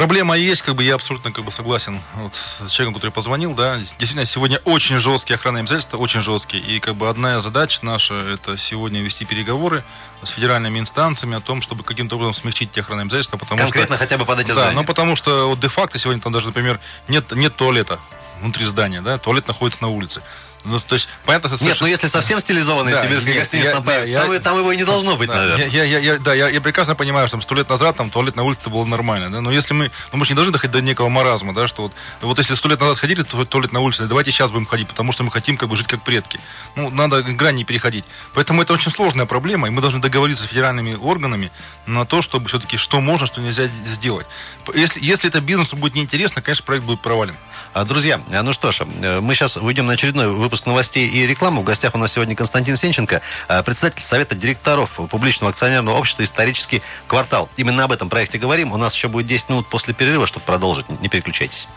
Проблема 0.00 0.34
есть, 0.34 0.62
как 0.62 0.76
бы 0.76 0.82
я 0.82 0.94
абсолютно 0.94 1.30
как 1.30 1.44
бы 1.44 1.52
согласен 1.52 2.00
вот, 2.14 2.34
с 2.34 2.70
человеком, 2.70 2.94
который 2.94 3.10
позвонил, 3.10 3.52
да. 3.52 3.76
Действительно, 3.76 4.24
сегодня 4.24 4.56
очень 4.64 4.96
жесткие 4.98 5.34
охранные 5.34 5.60
обязательства, 5.60 5.98
очень 5.98 6.22
жесткие. 6.22 6.62
И 6.62 6.80
как 6.80 6.94
бы 6.94 7.10
одна 7.10 7.38
задача 7.42 7.80
наша 7.82 8.14
это 8.14 8.56
сегодня 8.56 9.02
вести 9.02 9.26
переговоры 9.26 9.84
с 10.22 10.30
федеральными 10.30 10.78
инстанциями 10.78 11.36
о 11.36 11.40
том, 11.40 11.60
чтобы 11.60 11.84
каким-то 11.84 12.16
образом 12.16 12.32
смягчить 12.32 12.70
эти 12.72 12.80
охранные 12.80 13.02
обязательства. 13.02 13.36
Потому 13.36 13.60
Конкретно 13.60 13.96
что, 13.96 14.04
хотя 14.06 14.16
бы 14.16 14.24
под 14.24 14.40
эти 14.40 14.48
Да, 14.48 14.54
здания. 14.54 14.74
ну 14.74 14.84
потому 14.84 15.16
что 15.16 15.50
вот 15.50 15.60
де-факто 15.60 15.98
сегодня 15.98 16.22
там 16.22 16.32
даже, 16.32 16.46
например, 16.46 16.80
нет, 17.06 17.30
нет 17.32 17.54
туалета 17.54 17.98
внутри 18.40 18.64
здания, 18.64 19.02
да, 19.02 19.18
туалет 19.18 19.48
находится 19.48 19.82
на 19.82 19.90
улице. 19.90 20.22
Ну, 20.64 20.80
то 20.80 20.94
есть, 20.94 21.08
понятно, 21.24 21.48
что... 21.48 21.64
Нет, 21.64 21.76
но 21.80 21.86
ну, 21.86 21.90
если 21.90 22.06
совсем 22.06 22.40
стилизованная 22.40 22.94
да, 22.94 23.02
сибирская 23.02 23.32
нет, 23.32 23.42
гостиница 23.42 23.72
там, 23.72 23.84
да, 23.84 24.02
я, 24.04 24.24
там, 24.24 24.38
там 24.40 24.58
его 24.58 24.72
и 24.72 24.76
не 24.76 24.84
должно 24.84 25.16
быть, 25.16 25.28
да, 25.28 25.36
наверное. 25.36 25.68
Я, 25.68 25.84
я, 25.84 25.98
я, 25.98 26.18
да, 26.18 26.34
я, 26.34 26.48
я 26.48 26.60
прекрасно 26.60 26.94
понимаю, 26.94 27.26
что 27.28 27.32
там 27.32 27.42
сто 27.42 27.54
лет 27.54 27.68
назад 27.68 27.96
там 27.96 28.10
туалет 28.10 28.36
на 28.36 28.42
улице 28.42 28.68
было 28.68 28.84
нормально, 28.84 29.30
да, 29.30 29.40
но 29.40 29.50
если 29.50 29.74
мы, 29.74 29.90
ну, 30.12 30.18
мы 30.18 30.24
же 30.24 30.32
не 30.32 30.36
должны 30.36 30.52
доходить 30.52 30.72
до 30.72 30.82
некого 30.82 31.08
маразма, 31.08 31.54
да, 31.54 31.66
что 31.66 31.82
вот, 31.82 31.92
вот 32.20 32.38
если 32.38 32.54
сто 32.54 32.68
лет 32.68 32.80
назад 32.80 32.98
ходили, 32.98 33.22
то 33.22 33.44
туалет 33.44 33.72
на 33.72 33.80
улице, 33.80 34.04
давайте 34.04 34.30
сейчас 34.30 34.50
будем 34.50 34.66
ходить, 34.66 34.88
потому 34.88 35.12
что 35.12 35.24
мы 35.24 35.30
хотим 35.30 35.56
как 35.56 35.68
бы 35.68 35.76
жить 35.76 35.86
как 35.86 36.02
предки. 36.02 36.40
Ну, 36.76 36.90
надо 36.90 37.22
грань 37.22 37.56
не 37.56 37.64
переходить. 37.64 38.04
Поэтому 38.34 38.62
это 38.62 38.72
очень 38.72 38.90
сложная 38.90 39.26
проблема, 39.26 39.68
и 39.68 39.70
мы 39.70 39.80
должны 39.80 40.00
договориться 40.00 40.44
с 40.44 40.48
федеральными 40.48 40.94
органами 40.94 41.50
на 41.86 42.04
то, 42.04 42.22
чтобы 42.22 42.48
все-таки 42.48 42.76
что 42.76 43.00
можно, 43.00 43.26
что 43.26 43.40
нельзя 43.40 43.68
сделать. 43.86 44.26
Если, 44.74 45.02
если 45.02 45.28
это 45.28 45.40
бизнесу 45.40 45.76
будет 45.76 45.94
неинтересно, 45.94 46.42
конечно, 46.42 46.64
проект 46.64 46.84
будет 46.84 47.00
провален. 47.00 47.34
А, 47.72 47.84
друзья, 47.84 48.20
ну 48.28 48.52
что 48.52 48.72
ж, 48.72 48.80
э, 48.80 49.20
мы 49.20 49.34
сейчас 49.34 49.56
уйдем 49.56 49.86
на 49.86 49.92
очередной 49.92 50.26
выпуск 50.50 50.66
новостей 50.66 51.08
и 51.08 51.26
рекламу. 51.28 51.60
В 51.60 51.64
гостях 51.64 51.94
у 51.94 51.98
нас 51.98 52.12
сегодня 52.12 52.34
Константин 52.34 52.76
Сенченко, 52.76 53.22
э, 53.48 53.62
председатель 53.62 54.02
Совета 54.02 54.34
директоров 54.34 54.98
публичного 55.08 55.52
акционерного 55.52 55.96
общества 55.96 56.24
«Исторический 56.24 56.82
квартал». 57.06 57.48
Именно 57.56 57.84
об 57.84 57.92
этом 57.92 58.08
проекте 58.08 58.36
говорим. 58.36 58.72
У 58.72 58.76
нас 58.76 58.92
еще 58.92 59.06
будет 59.06 59.26
10 59.28 59.48
минут 59.48 59.68
после 59.68 59.94
перерыва, 59.94 60.26
чтобы 60.26 60.44
продолжить. 60.44 60.86
Не 61.00 61.08
переключайтесь. 61.08 61.68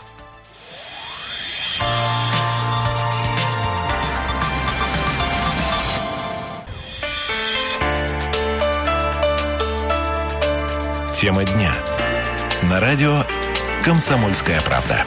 Тема 11.14 11.44
дня. 11.44 11.76
На 12.64 12.80
радио 12.80 13.24
«Комсомольская 13.84 14.60
правда». 14.62 15.06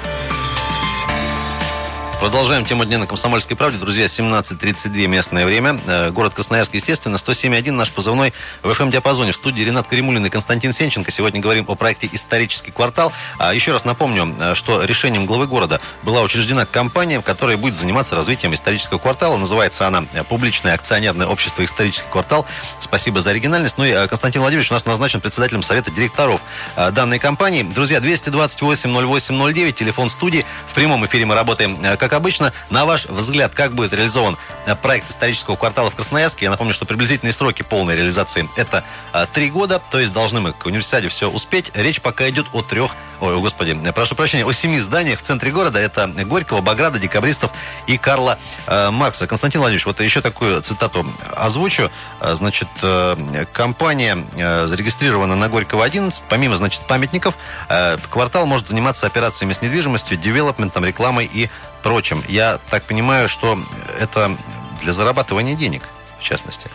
Продолжаем 2.19 2.65
тему 2.65 2.83
дня 2.83 2.97
на 2.97 3.05
Комсомольской 3.05 3.55
правде. 3.55 3.77
Друзья, 3.77 4.05
17.32 4.05 5.05
местное 5.05 5.45
время. 5.45 5.79
Э, 5.85 6.09
город 6.09 6.33
Красноярск, 6.33 6.73
естественно, 6.73 7.17
107.1 7.17 7.69
наш 7.71 7.91
позывной 7.91 8.33
в 8.63 8.71
FM-диапазоне. 8.71 9.33
В 9.33 9.35
студии 9.35 9.61
Ренат 9.61 9.85
Каримулин 9.85 10.25
и 10.25 10.29
Константин 10.29 10.73
Сенченко. 10.73 11.11
Сегодня 11.11 11.39
говорим 11.39 11.65
о 11.67 11.75
проекте 11.75 12.09
«Исторический 12.11 12.71
квартал». 12.71 13.13
А 13.37 13.53
еще 13.53 13.71
раз 13.71 13.85
напомню, 13.85 14.35
э, 14.39 14.55
что 14.55 14.83
решением 14.83 15.27
главы 15.27 15.45
города 15.45 15.79
была 16.01 16.23
учреждена 16.23 16.65
компания, 16.65 17.21
которая 17.21 17.55
будет 17.55 17.77
заниматься 17.77 18.15
развитием 18.15 18.51
исторического 18.55 18.97
квартала. 18.97 19.37
Называется 19.37 19.85
она 19.85 20.05
э, 20.13 20.23
«Публичное 20.23 20.73
акционерное 20.73 21.27
общество 21.27 21.63
«Исторический 21.63 22.09
квартал». 22.09 22.47
Спасибо 22.79 23.21
за 23.21 23.29
оригинальность. 23.29 23.77
Ну 23.77 23.85
и 23.85 24.07
Константин 24.07 24.41
Владимирович 24.41 24.71
у 24.71 24.73
нас 24.73 24.87
назначен 24.87 25.21
председателем 25.21 25.61
Совета 25.61 25.91
директоров 25.91 26.41
данной 26.75 27.19
компании. 27.19 27.61
Друзья, 27.61 27.99
228 27.99 28.89
08 28.91 29.53
09, 29.53 29.75
телефон 29.75 30.09
студии. 30.09 30.47
В 30.67 30.73
прямом 30.73 31.05
эфире 31.05 31.25
мы 31.27 31.35
работаем 31.35 31.77
как 31.97 32.06
как 32.07 32.13
обычно, 32.13 32.53
на 32.69 32.85
ваш 32.85 33.05
взгляд, 33.05 33.53
как 33.53 33.73
будет 33.73 33.91
реализован 33.91 34.37
проект 34.75 35.09
исторического 35.09 35.55
квартала 35.55 35.89
в 35.89 35.95
Красноярске? 35.95 36.45
Я 36.45 36.51
напомню, 36.51 36.73
что 36.73 36.85
приблизительные 36.85 37.33
сроки 37.33 37.61
полной 37.61 37.95
реализации 37.95 38.47
это 38.57 38.83
э, 39.13 39.25
три 39.33 39.49
года, 39.49 39.81
то 39.91 39.99
есть 39.99 40.13
должны 40.13 40.39
мы 40.39 40.53
к 40.53 40.65
университете 40.65 41.09
все 41.09 41.29
успеть. 41.29 41.71
Речь 41.73 42.01
пока 42.01 42.29
идет 42.29 42.47
о 42.53 42.61
трех, 42.61 42.91
ой, 43.19 43.37
господи, 43.39 43.77
прошу 43.93 44.15
прощения, 44.15 44.45
о 44.45 44.53
семи 44.53 44.79
зданиях 44.79 45.19
в 45.19 45.21
центре 45.21 45.51
города. 45.51 45.79
Это 45.79 46.07
Горького, 46.07 46.61
Баграда, 46.61 46.99
Декабристов 46.99 47.51
и 47.87 47.97
Карла 47.97 48.37
э, 48.65 48.89
Маркса. 48.91 49.27
Константин 49.27 49.61
Владимирович, 49.61 49.85
вот 49.85 49.99
еще 50.01 50.21
такую 50.21 50.61
цитату 50.61 51.05
озвучу. 51.35 51.89
Э, 52.19 52.35
значит, 52.35 52.67
э, 52.81 53.45
компания 53.53 54.17
э, 54.37 54.67
зарегистрирована 54.67 55.35
на 55.35 55.49
Горького 55.49 55.83
11. 55.85 56.23
Помимо, 56.29 56.57
значит, 56.57 56.81
памятников, 56.81 57.35
э, 57.69 57.97
квартал 58.09 58.45
может 58.45 58.67
заниматься 58.67 59.07
операциями 59.07 59.53
с 59.53 59.61
недвижимостью, 59.61 60.17
девелопментом, 60.17 60.85
рекламой 60.85 61.29
и 61.31 61.49
прочим. 61.83 62.23
Я 62.27 62.59
так 62.69 62.83
понимаю, 62.83 63.29
что 63.29 63.57
это 63.99 64.35
для 64.81 64.93
зарабатывания 64.93 65.55
денег, 65.55 65.83
в 66.19 66.23
частности. 66.23 66.69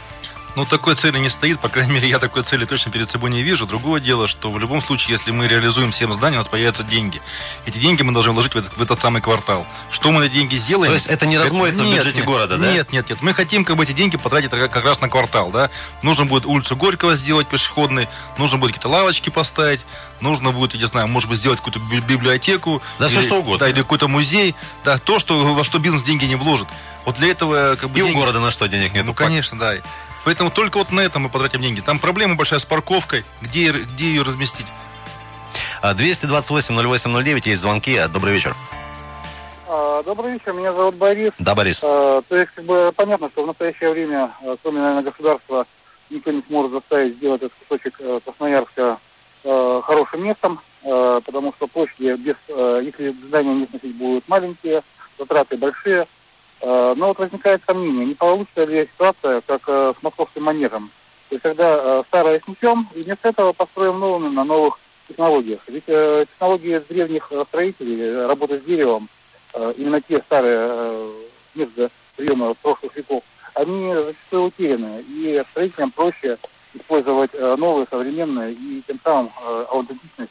Ну, 0.55 0.67
такой 0.67 0.97
цели 0.97 1.19
не 1.19 1.31
стоит, 1.31 1.61
по 1.61 1.71
крайней 1.71 1.93
мере, 1.93 2.09
я 2.09 2.19
такой 2.19 2.43
цели 2.43 2.67
точно 2.67 2.93
перед 2.93 3.11
собой 3.11 3.31
не 3.31 3.43
вижу. 3.43 3.67
Другое 3.67 4.03
дело, 4.03 4.29
что 4.29 4.51
в 4.51 4.59
любом 4.59 4.83
случае, 4.83 5.15
если 5.15 5.31
мы 5.31 5.49
реализуем 5.49 5.93
7 5.93 6.13
зданий, 6.13 6.37
у 6.37 6.41
нас 6.41 6.49
появятся 6.49 6.83
деньги. 6.83 7.23
Эти 7.65 7.79
деньги 7.79 8.03
мы 8.03 8.13
должны 8.13 8.33
вложить 8.33 8.55
в 8.55 8.59
этот, 8.59 8.77
в 8.77 8.83
этот 8.83 9.01
самый 9.01 9.23
квартал. 9.23 9.67
Что 9.91 10.13
мы 10.13 10.21
на 10.21 10.29
деньги 10.29 10.57
сделаем? 10.57 10.91
То 10.91 10.95
есть 10.95 11.07
это 11.07 11.25
не 11.25 11.39
размоется 11.39 11.83
это, 11.83 11.91
в 11.91 11.95
бюджете 11.95 12.19
нет, 12.19 12.27
города, 12.27 12.59
да? 12.59 12.71
Нет, 12.71 12.93
нет, 12.93 13.09
нет. 13.09 13.23
Мы 13.23 13.33
хотим 13.33 13.65
как 13.65 13.77
бы 13.77 13.85
эти 13.85 13.93
деньги 13.93 14.19
потратить 14.19 14.51
как 14.51 14.85
раз 14.85 15.01
на 15.01 15.09
квартал, 15.09 15.51
да. 15.51 15.71
Нужно 16.03 16.27
будет 16.27 16.45
улицу 16.45 16.77
Горького 16.77 17.17
сделать 17.17 17.47
пешеходной, 17.47 18.09
нужно 18.37 18.59
будет 18.59 18.73
какие-то 18.73 18.91
лавочки 18.91 19.31
поставить, 19.31 19.81
нужно 20.21 20.53
будет, 20.53 20.75
я 20.75 20.81
не 20.81 20.87
знаю, 20.87 21.09
может 21.09 21.31
быть, 21.31 21.39
сделать 21.39 21.61
какую-то 21.61 21.81
библиотеку. 22.07 22.83
Да, 22.99 23.07
или, 23.07 23.13
все 23.13 23.23
что 23.23 23.39
угодно. 23.39 23.61
Да, 23.61 23.71
или 23.71 23.79
какой-то 23.79 24.07
музей. 24.07 24.55
Да, 24.85 24.99
то, 24.99 25.19
что, 25.19 25.55
во 25.55 25.65
что 25.65 25.79
бизнес 25.79 26.03
деньги 26.03 26.27
не 26.27 26.37
вложит. 26.37 26.69
Вот 27.05 27.17
для 27.17 27.31
этого 27.31 27.77
как 27.77 27.91
бы... 27.91 27.99
И 27.99 28.03
деньги... 28.03 28.17
у 28.17 28.21
города 28.21 28.41
на 28.41 28.51
что 28.51 28.69
денег 28.69 28.95
нет? 28.95 29.05
Ну, 29.05 29.15
конечно, 29.15 29.59
да. 29.59 29.75
Поэтому 30.25 30.51
только 30.51 30.79
вот 30.79 30.93
на 30.93 31.01
этом 31.01 31.23
мы 31.23 31.29
потратим 31.29 31.61
деньги. 31.61 31.81
Там 31.81 31.99
проблема 31.99 32.37
большая 32.37 32.61
с 32.61 32.65
парковкой. 32.65 33.25
Где, 33.41 33.73
где 33.73 34.07
ее 34.07 34.23
разместить? 34.23 34.67
228-08-09, 35.83 37.43
а, 37.45 37.49
есть 37.49 37.61
звонки. 37.61 38.01
Добрый 38.13 38.35
вечер. 38.35 38.55
А, 39.69 40.03
добрый 40.05 40.33
вечер, 40.33 40.53
меня 40.53 40.73
зовут 40.73 40.95
Борис. 40.95 41.33
Да, 41.39 41.55
Борис. 41.55 41.81
А, 41.83 42.23
то 42.23 42.37
есть, 42.37 42.53
как 42.55 42.65
бы, 42.65 42.93
понятно, 42.95 43.29
что 43.31 43.43
в 43.43 43.47
настоящее 43.49 43.91
время, 43.91 44.31
кроме, 44.63 44.81
наверное, 44.81 45.03
государства, 45.03 45.67
никто 46.13 46.31
не 46.31 46.43
сможет 46.47 46.73
заставить 46.73 47.17
сделать 47.17 47.43
этот 47.43 47.59
кусочек 47.59 47.97
э, 47.99 48.21
Красноярска 48.25 48.99
э, 49.45 49.81
хорошим 49.83 50.25
местом, 50.25 50.61
э, 50.83 51.21
потому 51.25 51.53
что 51.55 51.67
площади, 51.67 52.15
без, 52.17 52.37
если 52.49 53.15
здания 53.27 53.55
не 53.55 53.67
сносить 53.67 53.97
будут 53.97 54.29
маленькие, 54.29 54.83
затраты 55.19 55.57
большие, 55.57 56.07
но 56.63 57.09
вот 57.09 57.19
возникает 57.19 57.61
сомнение, 57.67 58.07
не 58.07 58.15
получится 58.15 58.65
ли 58.65 58.89
ситуация, 58.95 59.41
как 59.41 59.63
э, 59.67 59.95
с 59.99 60.03
московским 60.03 60.45
манежем. 60.45 60.91
То 61.29 61.35
есть, 61.35 61.43
когда 61.43 61.77
э, 61.77 62.03
старое 62.07 62.41
снесем, 62.45 62.89
и 62.95 63.03
вместо 63.03 63.31
этого 63.31 63.53
построим 63.53 63.99
новыми 63.99 64.33
на 64.33 64.45
новых 64.45 64.79
технологиях. 65.09 65.61
Ведь 65.67 65.87
технологии 65.87 66.79
древних 66.89 67.33
строителей, 67.49 68.27
работы 68.27 68.61
с 68.61 68.63
деревом, 68.63 69.09
именно 69.77 70.01
те 70.01 70.21
старые 70.21 71.11
методы 71.55 71.91
приема 72.17 72.55
прошлых 72.55 72.95
веков, 72.97 73.25
они 73.55 73.93
зачастую 73.93 74.45
утеряны. 74.45 75.05
И 75.09 75.43
строителям 75.51 75.91
проще 75.91 76.39
использовать 76.75 77.35
новые, 77.59 77.87
современные, 77.91 78.53
и 78.53 78.83
тем 78.87 79.01
самым 79.03 79.31
аутентичность 79.69 80.31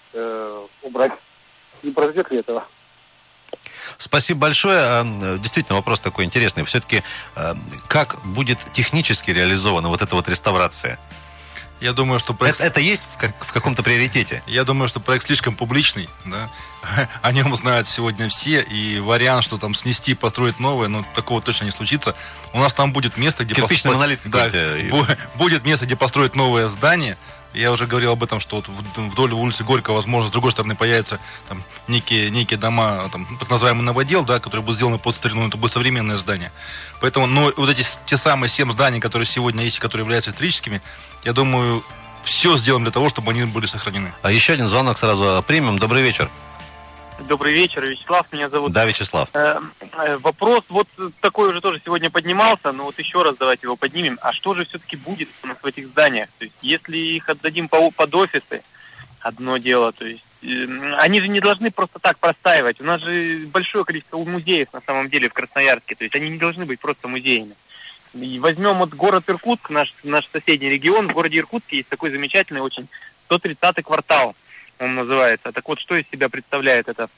убрать. 0.81 1.11
Не 1.83 1.91
произойдет 1.91 2.31
ли 2.31 2.39
этого? 2.39 2.65
Спасибо 3.97 4.41
большое. 4.41 4.79
А, 4.79 5.37
действительно, 5.37 5.75
вопрос 5.77 5.99
такой 5.99 6.25
интересный. 6.25 6.63
Все-таки 6.65 7.03
а, 7.35 7.57
как 7.87 8.21
будет 8.25 8.59
технически 8.73 9.31
реализована 9.31 9.89
вот 9.89 10.01
эта 10.01 10.15
вот 10.15 10.27
реставрация? 10.29 10.99
Я 11.81 11.93
думаю, 11.93 12.19
что 12.19 12.35
проект... 12.35 12.59
Это, 12.59 12.67
это 12.67 12.79
есть 12.79 13.03
в, 13.11 13.17
как, 13.17 13.43
в 13.43 13.51
каком-то 13.51 13.81
приоритете? 13.81 14.43
Я 14.45 14.63
думаю, 14.63 14.87
что 14.87 14.99
проект 14.99 15.25
слишком 15.25 15.55
публичный, 15.55 16.07
да. 16.25 16.49
О 17.23 17.31
нем 17.31 17.55
знают 17.55 17.87
сегодня 17.89 18.29
все, 18.29 18.61
и 18.61 18.99
вариант, 18.99 19.43
что 19.43 19.57
там 19.57 19.73
снести, 19.73 20.13
построить 20.13 20.59
новое, 20.59 20.89
ну, 20.89 21.03
такого 21.15 21.41
точно 21.41 21.65
не 21.65 21.71
случится. 21.71 22.15
У 22.53 22.59
нас 22.59 22.71
там 22.73 22.93
будет 22.93 23.17
место, 23.17 23.45
где... 23.45 23.55
Кирпичный 23.55 23.93
монолит 23.93 24.19
да, 24.25 24.47
будет 25.35 25.65
место, 25.65 25.87
где 25.87 25.95
построить 25.95 26.35
новое 26.35 26.67
здание, 26.67 27.17
я 27.53 27.71
уже 27.71 27.85
говорил 27.85 28.11
об 28.11 28.23
этом, 28.23 28.39
что 28.39 28.57
вот 28.57 28.67
вдоль 28.97 29.33
улицы 29.33 29.63
Горького, 29.63 29.95
возможно, 29.95 30.27
с 30.27 30.31
другой 30.31 30.51
стороны 30.51 30.75
появятся 30.75 31.19
там 31.47 31.63
некие, 31.87 32.29
некие 32.29 32.57
дома, 32.57 33.09
там, 33.11 33.25
так 33.39 33.49
называемый 33.49 33.83
новодел, 33.83 34.23
да, 34.23 34.39
которые 34.39 34.63
будут 34.63 34.77
сделаны 34.77 34.97
под 34.97 35.15
старину, 35.15 35.47
это 35.47 35.57
будет 35.57 35.71
современное 35.73 36.17
здание. 36.17 36.51
Поэтому, 36.99 37.27
но 37.27 37.51
вот 37.57 37.69
эти 37.69 37.85
те 38.05 38.17
самые 38.17 38.49
семь 38.49 38.71
зданий, 38.71 38.99
которые 38.99 39.25
сегодня 39.25 39.63
есть, 39.63 39.79
которые 39.79 40.03
являются 40.03 40.31
историческими, 40.31 40.81
я 41.23 41.33
думаю, 41.33 41.83
все 42.23 42.55
сделаем 42.57 42.83
для 42.83 42.91
того, 42.91 43.09
чтобы 43.09 43.31
они 43.31 43.43
были 43.45 43.65
сохранены. 43.65 44.13
А 44.21 44.31
еще 44.31 44.53
один 44.53 44.67
звонок 44.67 44.97
сразу 44.97 45.43
примем. 45.45 45.79
Добрый 45.79 46.03
вечер. 46.03 46.29
Добрый 47.27 47.53
вечер, 47.53 47.85
Вячеслав 47.85 48.31
меня 48.31 48.49
зовут. 48.49 48.71
Да, 48.71 48.85
Вячеслав. 48.85 49.29
Э, 49.33 49.59
э, 49.79 50.17
вопрос 50.17 50.63
вот 50.69 50.87
такой 51.19 51.49
уже 51.49 51.61
тоже 51.61 51.81
сегодня 51.83 52.09
поднимался, 52.09 52.71
но 52.71 52.85
вот 52.85 52.97
еще 52.99 53.21
раз 53.23 53.35
давайте 53.37 53.67
его 53.67 53.75
поднимем. 53.75 54.17
А 54.21 54.33
что 54.33 54.53
же 54.53 54.65
все-таки 54.65 54.95
будет 54.95 55.29
у 55.43 55.47
нас 55.47 55.57
в 55.61 55.65
этих 55.65 55.87
зданиях? 55.87 56.29
То 56.37 56.45
есть 56.45 56.55
если 56.61 56.97
их 56.97 57.29
отдадим 57.29 57.67
по, 57.67 57.91
под 57.91 58.15
офисы, 58.15 58.63
одно 59.19 59.57
дело, 59.57 59.91
то 59.91 60.05
есть 60.05 60.23
э, 60.41 60.93
они 60.97 61.21
же 61.21 61.27
не 61.27 61.39
должны 61.39 61.71
просто 61.71 61.99
так 61.99 62.17
простаивать. 62.17 62.81
У 62.81 62.83
нас 62.83 63.01
же 63.01 63.47
большое 63.47 63.85
количество 63.85 64.17
музеев 64.17 64.73
на 64.73 64.81
самом 64.81 65.09
деле 65.09 65.29
в 65.29 65.33
Красноярске, 65.33 65.95
то 65.95 66.03
есть 66.03 66.15
они 66.15 66.29
не 66.29 66.37
должны 66.37 66.65
быть 66.65 66.79
просто 66.79 67.07
музеями. 67.07 67.55
И 68.13 68.39
возьмем 68.39 68.79
вот 68.79 68.93
город 68.93 69.23
Иркутск, 69.27 69.69
наш, 69.69 69.93
наш 70.03 70.27
соседний 70.27 70.69
регион. 70.69 71.07
В 71.07 71.13
городе 71.13 71.37
Иркутске 71.37 71.77
есть 71.77 71.89
такой 71.89 72.11
замечательный 72.11 72.61
очень 72.61 72.87
130-й 73.29 73.83
квартал 73.83 74.35
он 74.81 74.95
называется. 74.95 75.51
Так 75.51 75.67
вот, 75.67 75.79
что 75.79 75.95
из 75.95 76.05
себя 76.11 76.27
представляет 76.29 76.89
это 76.89 77.09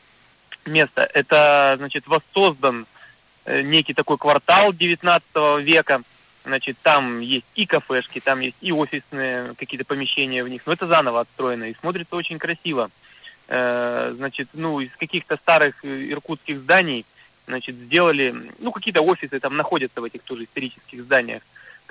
место? 0.65 1.09
Это, 1.13 1.75
значит, 1.77 2.07
воссоздан 2.07 2.85
э, 3.45 3.61
некий 3.61 3.93
такой 3.93 4.17
квартал 4.17 4.73
19 4.73 5.25
века. 5.61 6.01
Значит, 6.45 6.77
там 6.83 7.21
есть 7.21 7.45
и 7.55 7.65
кафешки, 7.65 8.19
там 8.19 8.41
есть 8.41 8.57
и 8.59 8.73
офисные 8.73 9.53
какие-то 9.55 9.85
помещения 9.85 10.43
в 10.43 10.49
них. 10.49 10.63
Но 10.65 10.73
это 10.73 10.87
заново 10.87 11.21
отстроено 11.21 11.63
и 11.69 11.75
смотрится 11.75 12.15
очень 12.15 12.37
красиво. 12.37 12.91
Э, 13.47 14.13
значит, 14.15 14.49
ну, 14.53 14.79
из 14.81 14.91
каких-то 14.97 15.37
старых 15.37 15.83
иркутских 15.85 16.59
зданий 16.59 17.05
значит, 17.47 17.75
сделали, 17.75 18.35
ну, 18.59 18.71
какие-то 18.71 19.01
офисы 19.01 19.39
там 19.39 19.55
находятся 19.55 20.01
в 20.01 20.05
этих 20.05 20.21
тоже 20.23 20.43
исторических 20.45 21.03
зданиях, 21.03 21.41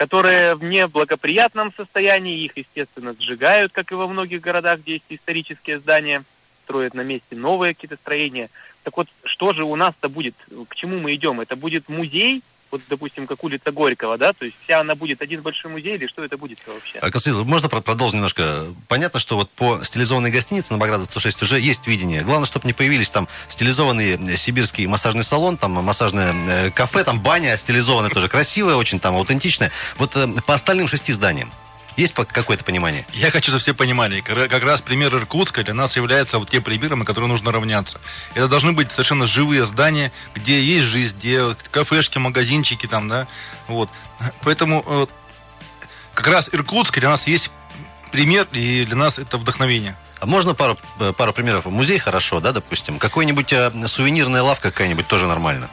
которые 0.02 0.56
в 0.56 0.64
неблагоприятном 0.64 1.72
состоянии, 1.76 2.42
их, 2.42 2.56
естественно, 2.56 3.14
сжигают, 3.20 3.70
как 3.70 3.92
и 3.92 3.94
во 3.94 4.08
многих 4.08 4.40
городах, 4.40 4.80
где 4.80 4.94
есть 4.94 5.04
исторические 5.10 5.78
здания, 5.78 6.24
строят 6.64 6.92
на 6.94 7.02
месте 7.02 7.36
новые 7.36 7.72
какие-то 7.72 7.94
строения. 7.94 8.50
Так 8.82 8.96
вот, 8.96 9.06
что 9.22 9.52
же 9.52 9.62
у 9.62 9.76
нас-то 9.76 10.08
будет, 10.08 10.34
к 10.68 10.74
чему 10.74 10.98
мы 10.98 11.14
идем? 11.14 11.40
Это 11.40 11.54
будет 11.54 11.88
музей, 11.88 12.42
вот, 12.72 12.80
допустим, 12.88 13.26
как 13.26 13.44
улица 13.44 13.70
Горького, 13.70 14.16
да, 14.16 14.32
то 14.32 14.46
есть 14.46 14.56
вся 14.64 14.80
она 14.80 14.94
будет 14.94 15.20
один 15.20 15.42
большой 15.42 15.70
музей, 15.70 15.96
или 15.96 16.06
что 16.06 16.24
это 16.24 16.38
будет 16.38 16.58
вообще? 16.66 16.98
А, 17.00 17.10
Константин, 17.10 17.42
можно 17.46 17.68
продолжить 17.68 18.14
немножко? 18.14 18.64
Понятно, 18.88 19.20
что 19.20 19.36
вот 19.36 19.50
по 19.50 19.84
стилизованной 19.84 20.30
гостинице 20.30 20.72
на 20.72 20.78
Баграда 20.78 21.04
106 21.04 21.42
уже 21.42 21.60
есть 21.60 21.86
видение. 21.86 22.22
Главное, 22.22 22.46
чтобы 22.46 22.66
не 22.66 22.72
появились 22.72 23.10
там 23.10 23.28
стилизованный 23.48 24.16
э, 24.16 24.36
сибирский 24.36 24.86
массажный 24.86 25.22
салон, 25.22 25.58
там 25.58 25.72
массажное 25.72 26.32
э, 26.32 26.70
кафе, 26.70 27.04
там 27.04 27.20
баня 27.20 27.56
стилизованная 27.58 28.10
тоже 28.10 28.28
красивая, 28.28 28.76
очень 28.76 28.98
там 28.98 29.16
аутентичная. 29.16 29.70
Вот 29.98 30.16
э, 30.16 30.26
по 30.46 30.54
остальным 30.54 30.88
шести 30.88 31.12
зданиям. 31.12 31.52
Есть 31.96 32.14
какое-то 32.14 32.64
понимание? 32.64 33.06
Я 33.12 33.30
хочу, 33.30 33.50
чтобы 33.50 33.60
все 33.60 33.74
понимали. 33.74 34.20
Как 34.20 34.62
раз 34.62 34.80
пример 34.80 35.14
Иркутска 35.14 35.62
для 35.62 35.74
нас 35.74 35.96
является 35.96 36.38
вот 36.38 36.50
тем 36.50 36.62
примером, 36.62 37.00
на 37.00 37.04
который 37.04 37.28
нужно 37.28 37.52
равняться. 37.52 38.00
Это 38.34 38.48
должны 38.48 38.72
быть 38.72 38.90
совершенно 38.90 39.26
живые 39.26 39.66
здания, 39.66 40.10
где 40.34 40.62
есть 40.62 40.84
жизнь, 40.84 41.18
где 41.18 41.54
кафешки, 41.70 42.18
магазинчики 42.18 42.86
там, 42.86 43.08
да. 43.08 43.26
Вот. 43.68 43.90
Поэтому 44.42 44.82
э, 44.86 45.06
как 46.14 46.28
раз 46.28 46.48
Иркутск 46.52 46.98
для 46.98 47.10
нас 47.10 47.26
есть 47.26 47.50
пример, 48.10 48.46
и 48.52 48.84
для 48.84 48.96
нас 48.96 49.18
это 49.18 49.36
вдохновение. 49.36 49.96
А 50.20 50.26
можно 50.26 50.54
пару, 50.54 50.78
э, 51.00 51.12
пару 51.12 51.32
примеров? 51.32 51.66
Музей 51.66 51.98
хорошо, 51.98 52.40
да, 52.40 52.52
допустим? 52.52 52.98
Какой-нибудь 52.98 53.52
э, 53.52 53.70
сувенирная 53.86 54.42
лавка 54.42 54.70
какая-нибудь 54.70 55.08
тоже 55.08 55.26
нормально? 55.26 55.68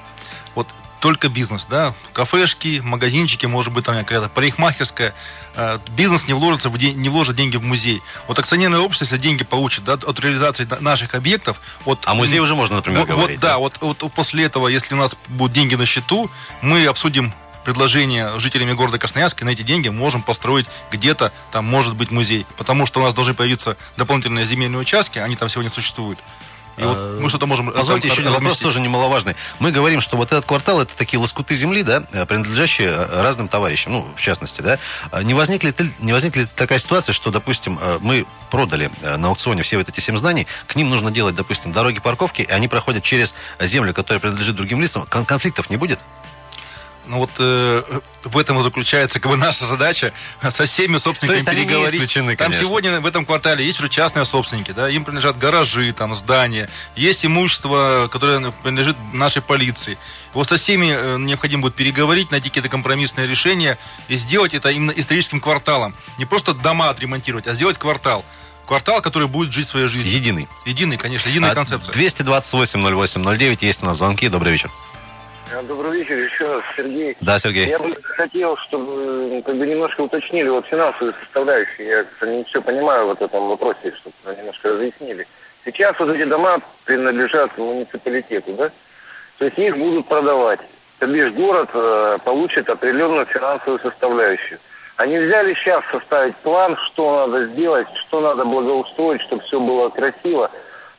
Вот 0.55 0.67
только 0.99 1.29
бизнес, 1.29 1.65
да, 1.65 1.93
кафешки, 2.13 2.81
магазинчики, 2.83 3.45
может 3.45 3.73
быть, 3.73 3.85
там 3.85 3.97
какая-то 3.97 4.29
парикмахерская, 4.29 5.13
э, 5.55 5.79
бизнес 5.95 6.27
не 6.27 6.33
вложится, 6.33 6.69
в 6.69 6.77
день, 6.77 6.97
не 6.97 7.09
вложит 7.09 7.35
деньги 7.35 7.57
в 7.57 7.63
музей. 7.63 8.01
Вот 8.27 8.39
акционерное 8.39 8.79
общество, 8.79 9.05
если 9.05 9.17
деньги 9.17 9.43
получит 9.43 9.83
да, 9.83 9.93
от 9.93 10.19
реализации 10.19 10.67
наших 10.79 11.15
объектов, 11.15 11.57
вот, 11.85 11.99
а 12.05 12.13
музей 12.13 12.39
уже 12.39 12.55
можно, 12.55 12.77
например, 12.77 13.01
вот, 13.01 13.09
говорить. 13.09 13.37
Вот, 13.37 13.41
да, 13.41 13.57
вот, 13.57 13.73
вот 13.81 13.97
после 14.13 14.45
этого, 14.45 14.67
если 14.67 14.93
у 14.93 14.97
нас 14.97 15.15
будут 15.27 15.53
деньги 15.53 15.75
на 15.75 15.85
счету, 15.85 16.29
мы 16.61 16.85
обсудим 16.85 17.33
предложение 17.63 18.39
жителями 18.39 18.73
города 18.73 18.97
Красноярска, 18.97 19.45
на 19.45 19.49
эти 19.49 19.61
деньги 19.61 19.89
можем 19.89 20.23
построить 20.23 20.65
где-то, 20.91 21.31
там 21.51 21.65
может 21.65 21.95
быть 21.95 22.09
музей. 22.09 22.45
Потому 22.57 22.85
что 22.85 22.99
у 22.99 23.03
нас 23.03 23.13
должны 23.13 23.33
появиться 23.33 23.77
дополнительные 23.97 24.45
земельные 24.45 24.79
участки, 24.79 25.19
они 25.19 25.35
там 25.35 25.49
сегодня 25.49 25.71
существуют. 25.71 26.19
И 26.79 26.83
вот 26.83 26.97
а, 26.97 27.19
мы 27.19 27.29
что-то 27.29 27.45
можем... 27.45 27.71
Позвольте 27.71 28.07
еще 28.07 28.21
один 28.21 28.33
вопрос, 28.33 28.59
тоже 28.59 28.79
немаловажный. 28.79 29.35
Мы 29.59 29.71
говорим, 29.71 29.99
что 29.99 30.15
вот 30.15 30.31
этот 30.31 30.45
квартал, 30.45 30.81
это 30.81 30.95
такие 30.95 31.19
лоскуты 31.19 31.53
земли, 31.53 31.83
да, 31.83 32.03
э, 32.13 32.25
принадлежащие 32.25 32.87
э, 32.87 33.21
разным 33.21 33.49
товарищам, 33.49 33.93
ну, 33.93 34.07
в 34.15 34.21
частности, 34.21 34.61
да. 34.61 34.79
А 35.11 35.21
не 35.21 35.33
возникли, 35.33 35.73
не 35.99 36.13
возникли 36.13 36.47
такая 36.55 36.79
ситуация, 36.79 37.11
что, 37.11 37.31
допустим, 37.31 37.77
э, 37.81 37.97
мы 37.99 38.25
продали 38.49 38.89
на 39.01 39.27
аукционе 39.27 39.61
все 39.61 39.77
вот 39.77 39.89
эти 39.89 39.99
семь 39.99 40.17
зданий, 40.17 40.47
к 40.67 40.75
ним 40.75 40.89
нужно 40.89 41.11
делать, 41.11 41.35
допустим, 41.35 41.71
дороги 41.71 41.99
парковки, 41.99 42.41
и 42.41 42.49
они 42.49 42.67
проходят 42.67 43.03
через 43.03 43.35
землю, 43.59 43.93
которая 43.93 44.19
принадлежит 44.19 44.55
другим 44.55 44.81
лицам. 44.81 45.05
Конфликтов 45.05 45.69
не 45.69 45.77
будет? 45.77 45.99
Ну 47.07 47.17
вот 47.17 47.31
э, 47.39 47.81
в 48.23 48.37
этом 48.37 48.59
и 48.59 48.63
заключается 48.63 49.19
как 49.19 49.31
бы 49.31 49.37
наша 49.37 49.65
задача 49.65 50.13
со 50.41 50.65
всеми 50.65 50.97
собственниками 50.97 51.43
То 51.43 51.51
есть 51.51 51.59
переговорить. 51.59 52.17
Они 52.17 52.35
там 52.35 52.53
сегодня 52.53 52.99
в 52.99 53.05
этом 53.05 53.25
квартале 53.25 53.65
есть 53.65 53.79
уже 53.79 53.89
частные 53.89 54.25
собственники, 54.25 54.71
да, 54.71 54.89
им 54.89 55.03
принадлежат 55.03 55.37
гаражи, 55.37 55.91
там 55.93 56.13
здания, 56.15 56.69
есть 56.95 57.25
имущество, 57.25 58.09
которое 58.11 58.51
принадлежит 58.51 58.95
нашей 59.13 59.41
полиции. 59.41 59.97
Вот 60.33 60.49
со 60.49 60.57
всеми 60.57 60.95
э, 60.95 61.17
необходимо 61.17 61.63
будет 61.63 61.75
переговорить, 61.75 62.31
найти 62.31 62.49
какие-то 62.49 62.69
компромиссные 62.69 63.27
решения 63.27 63.77
и 64.07 64.15
сделать 64.15 64.53
это 64.53 64.69
именно 64.69 64.91
историческим 64.91 65.41
кварталом. 65.41 65.95
Не 66.17 66.25
просто 66.25 66.53
дома 66.53 66.89
отремонтировать, 66.89 67.47
а 67.47 67.53
сделать 67.53 67.77
квартал 67.77 68.23
квартал, 68.69 69.01
который 69.01 69.27
будет 69.27 69.51
жить 69.51 69.67
своей 69.67 69.87
жизнью. 69.87 70.13
Единый. 70.13 70.47
Единый, 70.63 70.97
конечно, 70.97 71.27
единая 71.27 71.51
а 71.51 71.55
концепция. 71.55 71.91
228 71.91 72.79
08 72.79 73.23
09 73.23 73.63
есть 73.63 73.81
у 73.81 73.87
нас 73.87 73.97
звонки. 73.97 74.27
Добрый 74.27 74.51
вечер. 74.51 74.69
А, 75.51 75.63
добрый 75.63 75.99
вечер, 75.99 76.17
еще 76.17 76.45
раз, 76.45 76.63
Сергей. 76.77 77.17
Да, 77.21 77.39
Сергей. 77.39 77.67
Я 77.67 77.79
бы 77.79 77.95
хотел, 78.01 78.55
чтобы 78.57 79.41
как 79.43 79.55
бы 79.55 79.65
немножко 79.65 80.01
уточнили 80.01 80.47
вот 80.47 80.65
финансовую 80.67 81.15
составляющую. 81.23 81.87
Я 81.87 82.03
кстати, 82.03 82.29
не 82.29 82.43
все 82.43 82.61
понимаю 82.61 83.07
в 83.07 83.21
этом 83.21 83.47
вопросе, 83.47 83.93
чтобы 83.95 84.37
немножко 84.37 84.69
разъяснили. 84.69 85.27
Сейчас 85.65 85.97
вот 85.99 86.09
эти 86.09 86.23
дома 86.25 86.59
принадлежат 86.85 87.57
муниципалитету, 87.57 88.53
да? 88.53 88.71
То 89.39 89.45
есть 89.45 89.57
их 89.57 89.77
будут 89.77 90.07
продавать. 90.07 90.59
То 90.99 91.07
бишь 91.07 91.31
город 91.31 91.69
э, 91.73 92.17
получит 92.23 92.69
определенную 92.69 93.25
финансовую 93.25 93.79
составляющую. 93.79 94.59
Они 94.97 95.17
взяли 95.17 95.53
сейчас 95.55 95.83
составить 95.91 96.35
план, 96.37 96.77
что 96.85 97.25
надо 97.25 97.47
сделать, 97.47 97.87
что 98.07 98.21
надо 98.21 98.45
благоустроить, 98.45 99.21
чтобы 99.21 99.41
все 99.43 99.59
было 99.59 99.89
красиво. 99.89 100.51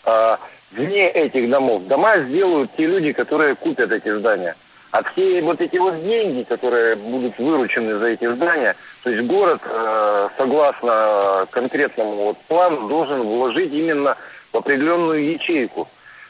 А, 0.04 0.40
вне 0.70 1.08
этих 1.08 1.48
домов. 1.50 1.86
Дома 1.86 2.18
сделают 2.20 2.70
те 2.76 2.86
люди, 2.86 3.12
которые 3.12 3.54
купят 3.54 3.90
эти 3.92 4.14
здания. 4.16 4.56
А 4.90 5.04
все 5.04 5.40
вот 5.42 5.60
эти 5.60 5.76
вот 5.76 6.02
деньги, 6.02 6.42
которые 6.42 6.96
будут 6.96 7.38
выручены 7.38 7.98
за 7.98 8.06
эти 8.06 8.26
здания, 8.34 8.74
то 9.04 9.10
есть 9.10 9.24
город, 9.26 9.60
э, 9.64 10.28
согласно 10.36 11.46
конкретному 11.50 12.12
вот 12.14 12.38
плану, 12.48 12.88
должен 12.88 13.22
вложить 13.22 13.72
именно 13.72 14.16
в 14.52 14.56
определенную 14.56 15.32
ячейку. 15.32 15.88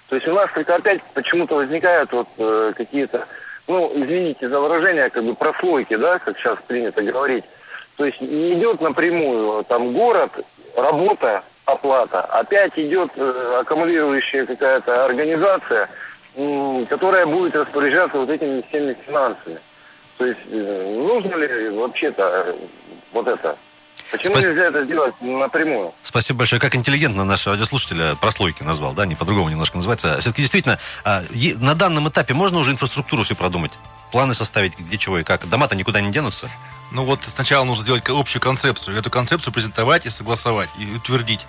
То 0.09 0.17
есть 0.17 0.29
у 0.29 0.35
нас 0.35 0.51
только 0.53 0.75
опять 0.75 1.03
почему-то 1.15 1.55
возникают 1.55 2.13
вот 2.13 2.29
э, 2.37 2.73
какие-то, 2.77 3.27
ну, 3.67 3.91
извините 3.95 4.49
за 4.49 4.61
выражение, 4.61 5.09
как 5.09 5.25
бы 5.25 5.35
прослойки, 5.35 5.97
да, 5.97 6.19
как 6.19 6.37
сейчас 6.37 6.59
принято 6.67 7.03
говорить. 7.03 7.45
То 7.97 8.05
есть 8.05 8.21
не 8.21 8.55
идет 8.55 8.83
напрямую 8.83 9.65
там 9.65 9.93
город, 9.93 10.33
работа, 10.77 11.45
оплата. 11.73 12.21
Опять 12.21 12.79
идет 12.79 13.11
э, 13.17 13.59
аккумулирующая 13.61 14.47
какая-то 14.47 15.05
организация, 15.05 15.89
которая 16.89 17.27
будет 17.27 17.57
распоряжаться 17.57 18.19
вот 18.19 18.31
этими 18.31 18.65
всеми 18.69 18.97
финансами. 19.07 19.59
То 20.19 20.27
есть 20.27 20.41
э, 20.51 20.97
нужно 20.99 21.35
ли 21.37 21.71
вообще-то 21.71 22.45
э, 22.47 22.55
вот 23.13 23.27
это? 23.27 23.57
Почему 24.11 24.35
Спас... 24.35 24.47
нельзя 24.47 24.67
это 24.67 24.85
сделать 24.85 25.15
напрямую? 25.21 25.95
Спасибо 26.03 26.41
большое. 26.41 26.61
Как 26.61 26.75
интеллигентно 26.75 27.25
наш 27.25 27.47
радиослушатель 27.47 28.17
прослойки 28.17 28.63
назвал, 28.63 28.93
да, 28.93 29.07
не 29.07 29.15
по-другому 29.15 29.49
немножко 29.49 29.77
называется. 29.77 30.19
Все-таки 30.21 30.43
действительно, 30.43 30.79
а, 31.05 31.23
на 31.59 31.75
данном 31.75 32.09
этапе 32.09 32.35
можно 32.35 32.59
уже 32.59 32.73
инфраструктуру 32.73 33.23
все 33.23 33.35
продумать? 33.35 33.73
Планы 34.11 34.35
составить, 34.35 34.79
где 34.79 34.99
чего 34.99 35.19
и 35.19 35.23
как? 35.23 35.49
Дома-то 35.49 35.77
никуда 35.77 36.01
не 36.01 36.11
денутся? 36.11 36.51
Ну 36.91 37.05
вот 37.05 37.21
сначала 37.35 37.65
нужно 37.65 37.85
сделать 37.85 38.03
общую 38.09 38.43
концепцию. 38.43 38.97
Эту 38.97 39.11
концепцию 39.11 39.53
презентовать 39.53 40.07
и 40.07 40.11
согласовать, 40.11 40.69
и 40.79 40.97
утвердить. 40.97 41.47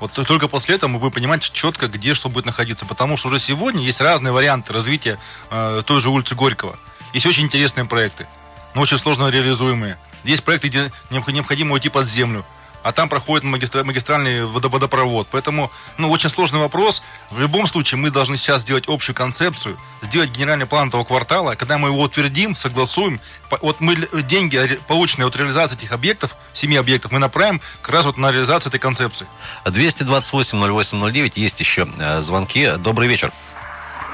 Вот 0.00 0.12
только 0.12 0.48
после 0.48 0.74
этого 0.74 0.90
мы 0.90 0.98
будем 0.98 1.12
понимать 1.12 1.42
четко, 1.42 1.86
где 1.86 2.14
что 2.14 2.28
будет 2.28 2.44
находиться. 2.44 2.84
Потому 2.84 3.16
что 3.16 3.28
уже 3.28 3.38
сегодня 3.38 3.82
есть 3.82 4.00
разные 4.00 4.32
варианты 4.32 4.72
развития 4.72 5.18
э, 5.50 5.82
той 5.86 6.00
же 6.00 6.10
улицы 6.10 6.34
Горького. 6.34 6.76
Есть 7.14 7.26
очень 7.26 7.44
интересные 7.44 7.84
проекты, 7.84 8.26
но 8.74 8.82
очень 8.82 8.98
сложно 8.98 9.28
реализуемые. 9.28 9.96
Есть 10.24 10.44
проекты, 10.44 10.68
где 10.68 10.92
необходимо 11.10 11.74
уйти 11.74 11.88
под 11.88 12.06
землю 12.06 12.44
а 12.82 12.92
там 12.92 13.08
проходит 13.08 13.44
магистральный 13.44 14.44
водопровод. 14.44 15.28
Поэтому, 15.30 15.70
ну, 15.98 16.10
очень 16.10 16.30
сложный 16.30 16.60
вопрос. 16.60 17.02
В 17.30 17.38
любом 17.38 17.66
случае, 17.66 17.98
мы 17.98 18.10
должны 18.10 18.36
сейчас 18.36 18.62
сделать 18.62 18.84
общую 18.88 19.14
концепцию, 19.14 19.76
сделать 20.02 20.30
генеральный 20.30 20.66
план 20.66 20.88
этого 20.88 21.04
квартала. 21.04 21.54
Когда 21.54 21.78
мы 21.78 21.88
его 21.88 22.00
утвердим, 22.02 22.54
согласуем, 22.54 23.20
вот 23.60 23.80
мы 23.80 23.96
деньги, 24.22 24.80
полученные 24.88 25.26
от 25.26 25.36
реализации 25.36 25.76
этих 25.76 25.92
объектов, 25.92 26.36
семи 26.52 26.76
объектов, 26.76 27.12
мы 27.12 27.18
направим 27.18 27.60
как 27.82 27.94
раз 27.94 28.06
вот 28.06 28.16
на 28.18 28.32
реализацию 28.32 28.70
этой 28.70 28.80
концепции. 28.80 29.26
228-08-09, 29.64 31.32
есть 31.36 31.60
еще 31.60 31.88
э, 31.98 32.20
звонки. 32.20 32.72
Добрый 32.78 33.08
вечер. 33.08 33.32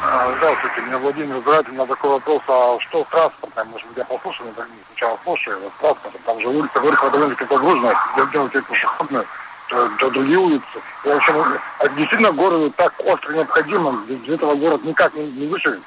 А, 0.01 0.33
здравствуйте, 0.37 0.81
меня 0.83 0.99
Владимир 0.99 1.43
Зратель. 1.43 1.75
На 1.75 1.87
такой 1.87 2.11
вопрос, 2.11 2.43
а 2.47 2.79
что 2.81 3.05
с 3.05 3.09
транспортом? 3.09 3.69
Может 3.69 3.87
быть, 3.89 3.97
я 3.99 4.05
послушаю, 4.05 4.55
но 4.57 4.65
сначала 4.89 5.19
слушаю. 5.25 5.61
Вот 5.61 5.73
с 5.77 5.81
транспортом, 5.81 6.21
там 6.25 6.41
же 6.41 6.49
улица 6.49 6.81
Горького 6.81 7.11
довольно-таки 7.11 7.53
загружена. 7.53 7.93
Если 8.17 8.31
делать 8.31 8.55
это 8.55 8.69
пешеходную, 8.69 9.27
то, 9.69 9.89
то 9.99 10.11
другие 10.11 10.39
улицы. 10.39 10.65
И, 11.05 11.09
в 11.09 11.17
общем, 11.17 11.59
а 11.79 11.89
действительно 11.89 12.33
городу 12.33 12.71
так 12.77 12.95
остро 13.05 13.33
необходимо. 13.33 14.05
Без 14.09 14.35
этого 14.35 14.55
город 14.55 14.85
никак 14.85 15.15
не, 15.15 15.27
не 15.27 15.47
выживет. 15.47 15.83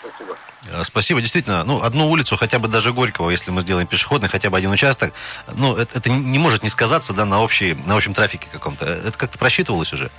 Спасибо. 0.00 0.36
Э, 0.66 0.84
спасибо. 0.84 1.20
Действительно, 1.20 1.64
ну, 1.64 1.82
одну 1.82 2.10
улицу, 2.10 2.36
хотя 2.36 2.58
бы 2.58 2.68
даже 2.68 2.92
Горького, 2.92 3.30
если 3.30 3.50
мы 3.50 3.62
сделаем 3.62 3.86
пешеходный, 3.86 4.28
хотя 4.28 4.50
бы 4.50 4.58
один 4.58 4.70
участок, 4.70 5.14
ну, 5.54 5.74
это, 5.76 5.98
это 5.98 6.10
не 6.10 6.38
может 6.38 6.62
не 6.62 6.68
сказаться, 6.68 7.14
да, 7.14 7.24
на, 7.24 7.42
общей, 7.42 7.74
на 7.86 7.96
общем 7.96 8.12
трафике 8.12 8.48
каком-то. 8.52 8.84
Это 8.84 9.16
как-то 9.16 9.38
просчитывалось 9.38 9.92
уже? 9.92 10.10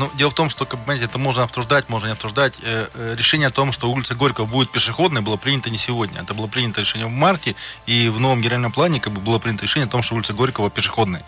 Ну, 0.00 0.10
дело 0.14 0.30
в 0.30 0.34
том, 0.34 0.48
что, 0.48 0.64
как 0.64 0.80
понимаете, 0.80 1.04
это 1.04 1.18
можно 1.18 1.42
обсуждать, 1.42 1.90
можно 1.90 2.06
не 2.06 2.12
обсуждать. 2.12 2.54
Э, 2.62 2.88
э, 2.94 3.14
решение 3.18 3.48
о 3.48 3.50
том, 3.50 3.70
что 3.70 3.90
улица 3.90 4.14
Горького 4.14 4.46
будет 4.46 4.72
пешеходной, 4.72 5.20
было 5.20 5.36
принято 5.36 5.68
не 5.68 5.76
сегодня. 5.76 6.22
Это 6.22 6.32
было 6.32 6.46
принято 6.46 6.80
решение 6.80 7.06
в 7.06 7.10
марте, 7.10 7.54
и 7.84 8.08
в 8.08 8.18
новом 8.18 8.40
генеральном 8.40 8.72
плане 8.72 8.98
как 8.98 9.12
бы 9.12 9.20
было 9.20 9.38
принято 9.38 9.64
решение 9.64 9.86
о 9.86 9.90
том, 9.90 10.02
что 10.02 10.14
улица 10.14 10.32
Горького 10.32 10.70
пешеходная. 10.70 11.22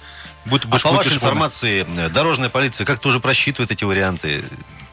Будет, 0.47 0.65
а 0.71 0.79
по 0.79 0.91
вашей 0.91 1.13
информации, 1.13 1.87
э, 1.87 2.09
дорожная 2.09 2.49
полиция 2.49 2.87
как-то 2.87 3.11
уже 3.11 3.21
просчитывает 3.21 3.71
эти 3.71 3.85
варианты? 3.85 4.43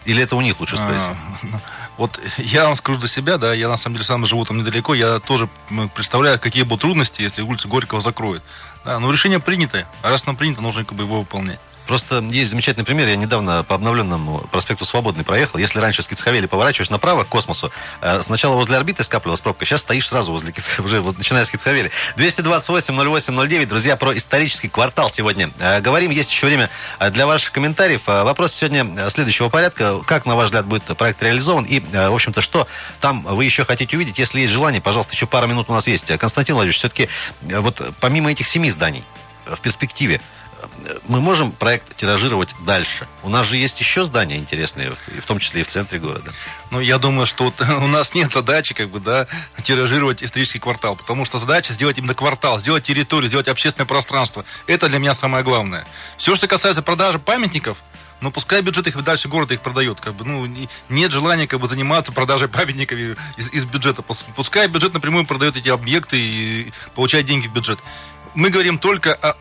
Или 0.04 0.24
это 0.24 0.36
у 0.36 0.42
них 0.42 0.60
лучше 0.60 0.76
спросить? 0.76 1.00
А, 1.00 1.62
Вот 1.98 2.20
я 2.38 2.66
вам 2.66 2.76
скажу 2.76 3.00
за 3.00 3.08
себя, 3.08 3.38
да, 3.38 3.54
я 3.54 3.70
на 3.70 3.78
самом 3.78 3.96
деле 3.96 4.04
сам 4.04 4.26
живу 4.26 4.44
там 4.44 4.58
недалеко, 4.58 4.94
я 4.94 5.20
тоже 5.20 5.48
представляю, 5.96 6.38
какие 6.38 6.64
будут 6.64 6.82
трудности, 6.82 7.22
если 7.22 7.44
улицу 7.44 7.70
Горького 7.70 8.02
закроют. 8.02 8.44
Да, 8.84 9.00
но 9.00 9.10
решение 9.10 9.40
принято, 9.40 9.88
а 10.02 10.10
раз 10.10 10.24
оно 10.28 10.36
принято, 10.36 10.62
нужно 10.62 10.84
как 10.84 10.98
бы 10.98 11.06
его 11.06 11.20
выполнять. 11.20 11.60
Просто 11.90 12.20
есть 12.20 12.52
замечательный 12.52 12.84
пример. 12.84 13.08
Я 13.08 13.16
недавно 13.16 13.64
по 13.64 13.74
обновленному 13.74 14.48
проспекту 14.52 14.86
Свободный 14.86 15.24
проехал. 15.24 15.58
Если 15.58 15.80
раньше 15.80 16.04
с 16.04 16.08
Кицхавели 16.08 16.46
поворачиваешь 16.46 16.92
направо 16.92 17.24
к 17.24 17.30
космосу, 17.30 17.72
э, 18.02 18.22
сначала 18.22 18.54
возле 18.54 18.78
орбиты 18.78 19.04
скапливалась 19.04 19.42
пробка, 19.42 19.66
сейчас 19.66 19.82
стоишь 19.82 20.08
сразу 20.08 20.32
возле 20.32 20.54
уже 20.84 21.02
начиная 21.02 21.46
с 21.46 21.50
Кицхавели. 21.50 21.90
228 22.16 22.94
08 22.94 23.48
09. 23.48 23.68
Друзья, 23.68 23.96
про 23.96 24.16
исторический 24.16 24.70
квартал 24.70 25.10
сегодня 25.10 25.50
э, 25.58 25.82
говорим. 25.82 26.12
Есть 26.12 26.30
еще 26.30 26.46
время 26.46 26.70
э, 27.00 27.10
для 27.10 27.26
ваших 27.26 27.54
комментариев. 27.54 28.02
Вопрос 28.06 28.54
сегодня 28.54 29.10
следующего 29.10 29.50
порядка. 29.50 30.00
Как, 30.06 30.28
на 30.28 30.36
ваш 30.36 30.46
взгляд, 30.46 30.68
будет 30.68 30.84
проект 30.96 31.24
реализован? 31.24 31.66
И, 31.66 31.80
в 31.80 32.14
общем-то, 32.14 32.42
что 32.42 32.68
там 33.02 33.24
вы 33.24 33.46
еще 33.46 33.66
хотите 33.66 33.96
увидеть? 33.96 34.20
Если 34.20 34.42
есть 34.42 34.54
желание, 34.54 34.80
пожалуйста, 34.80 35.16
еще 35.16 35.26
пара 35.26 35.48
минут 35.48 35.72
у 35.72 35.74
нас 35.74 35.88
есть. 35.88 36.16
Константин 36.20 36.54
Владимирович, 36.54 36.78
все-таки 36.78 37.10
вот 37.42 37.82
помимо 38.00 38.30
этих 38.30 38.46
семи 38.46 38.70
зданий, 38.70 39.04
в 39.48 39.60
перспективе, 39.62 40.22
мы 41.08 41.22
можем 41.22 41.52
проект 41.52 41.96
тиражировать 41.96 42.54
дальше. 42.66 43.08
У 43.24 43.30
нас 43.30 43.46
же 43.46 43.58
есть 43.58 43.80
еще 43.80 44.06
здания 44.06 44.38
интересные, 44.38 44.94
в 45.20 45.26
том 45.26 45.40
числе 45.40 45.62
и 45.62 45.64
в 45.64 45.68
центре 45.68 46.00
города. 46.00 46.32
Ну, 46.72 46.80
я 46.80 46.98
думаю, 46.98 47.26
что 47.26 47.54
у 47.82 47.88
нас 47.88 48.14
нет 48.14 48.32
задачи, 48.34 48.74
как 48.74 48.90
бы, 48.90 49.00
да, 49.00 49.28
тиражировать 49.64 50.24
исторический 50.24 50.60
квартал, 50.60 50.96
потому 50.96 51.26
что 51.26 51.38
задача 51.38 51.74
сделать 51.74 51.98
именно 51.98 52.14
квартал, 52.14 52.60
сделать 52.60 52.84
территорию, 52.84 53.30
сделать 53.30 53.48
общественное 53.48 53.88
пространство. 53.88 54.46
Это 54.68 54.90
для 54.90 55.00
меня 55.00 55.14
самое 55.14 55.44
главное. 55.44 55.86
Все, 56.18 56.36
что 56.36 56.48
касается 56.48 56.82
продажи 56.82 57.20
памятников, 57.20 57.78
ну, 58.22 58.32
пускай 58.32 58.62
бюджет 58.62 58.86
их 58.88 59.02
дальше 59.04 59.30
города 59.30 59.54
их 59.54 59.62
продает. 59.62 60.02
Как 60.02 60.14
бы, 60.14 60.26
ну, 60.26 60.46
нет 60.90 61.12
желания 61.12 61.48
как 61.48 61.60
бы, 61.60 61.68
заниматься 61.68 62.12
продажей 62.12 62.50
памятников 62.50 62.98
из, 63.38 63.54
из 63.54 63.66
бюджета. 63.66 64.02
Пускай 64.02 64.68
бюджет 64.68 64.94
напрямую 64.94 65.26
продает 65.26 65.56
эти 65.56 65.70
объекты 65.70 66.20
и 66.20 66.72
получает 66.96 67.26
деньги 67.26 67.48
в 67.48 67.54
бюджет. 67.54 67.80
Мы 68.36 68.50
говорим 68.50 68.78
только 68.78 69.14
о 69.16 69.36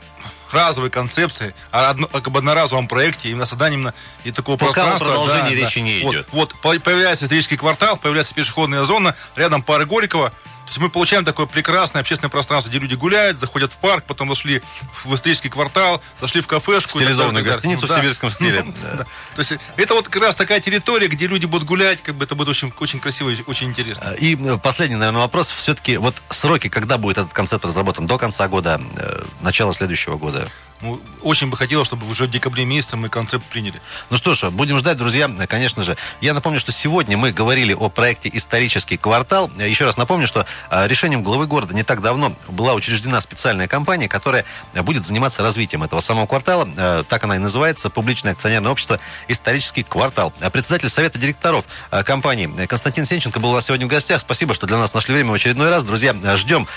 разовой 0.53 0.91
концепции, 0.91 1.55
а 1.71 1.91
одно, 1.91 2.09
об 2.13 2.37
одноразовом 2.37 2.89
проекте, 2.89 3.31
именно 3.31 3.47
созданием 3.47 3.79
именно 3.79 3.95
и 4.25 4.33
такого 4.33 4.57
Пока 4.57 4.73
пространства. 4.73 5.07
Пока 5.07 5.19
продолжения 5.19 5.57
да, 5.57 5.67
речи 5.67 5.81
да. 5.81 5.85
не 5.87 6.01
идет. 6.01 6.27
Вот, 6.33 6.55
вот 6.63 6.83
появляется 6.83 7.27
исторический 7.27 7.57
квартал, 7.57 7.97
появляется 7.97 8.35
пешеходная 8.35 8.85
зона, 8.85 9.15
рядом 9.37 9.63
пары 9.63 9.87
Горького, 9.87 10.33
то 10.69 10.73
есть 10.73 10.81
мы 10.81 10.91
получаем 10.91 11.25
такое 11.25 11.47
прекрасное 11.47 12.03
общественное 12.03 12.31
пространство, 12.31 12.69
где 12.69 12.79
люди 12.79 12.95
гуляют, 12.95 13.41
заходят 13.41 13.73
в 13.73 13.79
парк, 13.79 14.05
потом 14.07 14.29
зашли 14.29 14.61
в 15.03 15.15
исторический 15.15 15.49
квартал, 15.49 16.03
зашли 16.21 16.43
в 16.43 16.47
кафешку. 16.47 16.99
Стилизованную 16.99 17.43
гостиницу 17.43 17.87
ну, 17.87 17.95
в 17.95 17.97
сибирском 17.97 18.31
стиле. 18.31 18.63
Ну, 18.65 18.75
да. 18.83 18.93
Да. 18.99 19.05
То 19.05 19.39
есть 19.39 19.55
это 19.77 19.95
вот 19.95 20.09
как 20.09 20.23
раз 20.23 20.35
такая 20.35 20.61
территория, 20.61 21.09
где 21.09 21.27
люди 21.27 21.47
будут 21.47 21.67
гулять, 21.67 22.03
как 22.03 22.17
бы 22.17 22.25
это 22.27 22.35
будет 22.35 22.49
очень, 22.49 22.71
очень 22.81 23.01
красиво 23.01 23.31
и 23.31 23.43
очень 23.47 23.69
интересно. 23.69 24.11
И 24.11 24.37
э, 24.37 24.59
последний, 24.59 24.97
наверное, 24.97 25.23
вопрос. 25.23 25.49
Все-таки 25.49 25.97
вот 25.97 26.15
сроки, 26.29 26.69
когда 26.69 26.99
будет 26.99 27.17
этот 27.17 27.33
концепт 27.33 27.65
разработан? 27.65 28.07
До 28.07 28.19
конца 28.19 28.47
года, 28.47 28.79
э, 28.97 29.25
начала 29.41 29.73
следующего 29.73 30.19
года? 30.19 30.51
Ну, 30.81 31.01
очень 31.23 31.51
бы 31.51 31.57
хотелось, 31.57 31.89
чтобы 31.89 32.09
уже 32.09 32.27
в 32.27 32.31
декабре 32.31 32.65
месяце 32.65 32.97
мы 32.97 33.09
концепт 33.09 33.45
приняли. 33.47 33.83
Ну 34.11 34.17
что 34.17 34.35
ж, 34.35 34.49
будем 34.51 34.79
ждать, 34.79 34.97
друзья, 34.97 35.29
конечно 35.49 35.83
же. 35.83 35.97
Я 36.21 36.35
напомню, 36.35 36.61
что 36.61 36.71
сегодня 36.71 37.17
мы 37.17 37.33
говорили 37.33 37.73
о 37.73 37.89
проекте 37.89 38.31
«Исторический 38.33 38.97
квартал». 38.97 39.51
Еще 39.59 39.85
раз 39.85 39.97
напомню, 39.97 40.29
что 40.29 40.47
а, 40.71 40.87
решением 40.87 41.25
главы 41.25 41.49
города 41.49 41.75
не 41.75 41.83
так 41.83 42.01
давно 42.01 42.33
была 42.47 42.75
учреждена 42.75 43.21
специальная 43.21 43.67
компания, 43.67 44.09
которая 44.09 44.45
будет 44.75 45.05
заниматься 45.05 45.43
развитием 45.43 45.83
этого 45.83 45.99
самого 45.99 46.27
квартала. 46.27 46.69
А, 46.77 47.03
так 47.03 47.25
она 47.25 47.35
и 47.35 47.39
называется, 47.41 47.91
публичное 47.91 48.35
акционерное 48.35 48.71
общество 48.71 49.01
«Исторический 49.27 49.83
квартал». 49.83 50.33
А 50.41 50.49
председатель 50.49 50.89
совета 50.89 51.19
директоров 51.19 51.65
компании 52.05 52.67
Константин 52.67 53.05
Сенченко 53.05 53.41
был 53.41 53.51
у 53.51 53.55
нас 53.55 53.67
сегодня 53.67 53.87
в 53.87 53.91
гостях. 53.91 54.21
Спасибо, 54.21 54.55
что 54.55 54.69
для 54.69 54.79
нас 54.79 54.95
нашли 54.95 55.13
время 55.13 55.33
в 55.33 55.35
очередной 55.35 55.71
раз. 55.71 55.83
Друзья, 55.83 56.15
ждем 56.37 56.69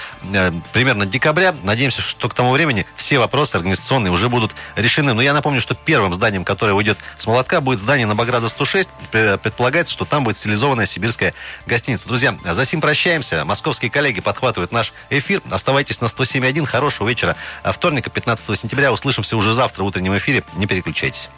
примерно 0.74 1.06
декабря. 1.06 1.54
Надеемся, 1.64 2.02
что 2.02 2.28
к 2.30 2.34
тому 2.34 2.52
времени 2.52 2.88
все 2.96 3.20
вопросы 3.20 3.58
организационные 3.58 3.91
инвестиционные 3.92 4.12
уже 4.12 4.30
будут 4.30 4.56
решены. 4.76 5.14
Но 5.14 5.22
я 5.22 5.34
напомню, 5.34 5.62
что 5.62 5.76
первым 5.76 6.14
зданием, 6.14 6.46
которое 6.46 6.74
уйдет 6.74 6.98
с 7.18 7.28
молотка, 7.28 7.62
будет 7.62 7.80
здание 7.80 8.08
на 8.08 8.16
Баграда 8.16 8.50
106. 8.50 8.90
Предполагается, 9.12 9.92
что 9.92 10.06
там 10.06 10.24
будет 10.24 10.38
стилизованная 10.38 10.86
сибирская 10.86 11.34
гостиница. 11.66 12.08
Друзья, 12.08 12.38
за 12.44 12.66
сим 12.66 12.82
прощаемся. 12.82 13.44
Московские 13.46 13.92
коллеги 13.92 14.22
подхватывают 14.22 14.72
наш 14.72 14.94
эфир. 15.10 15.42
Оставайтесь 15.50 16.02
на 16.02 16.06
107.1. 16.06 16.66
Хорошего 16.66 17.10
вечера. 17.10 17.36
Вторника, 17.64 18.10
15 18.10 18.58
сентября. 18.58 18.92
Услышимся 18.92 19.36
уже 19.36 19.54
завтра 19.54 19.84
в 19.84 19.88
утреннем 19.88 20.18
эфире. 20.18 20.44
Не 20.56 20.68
переключайтесь. 20.68 21.30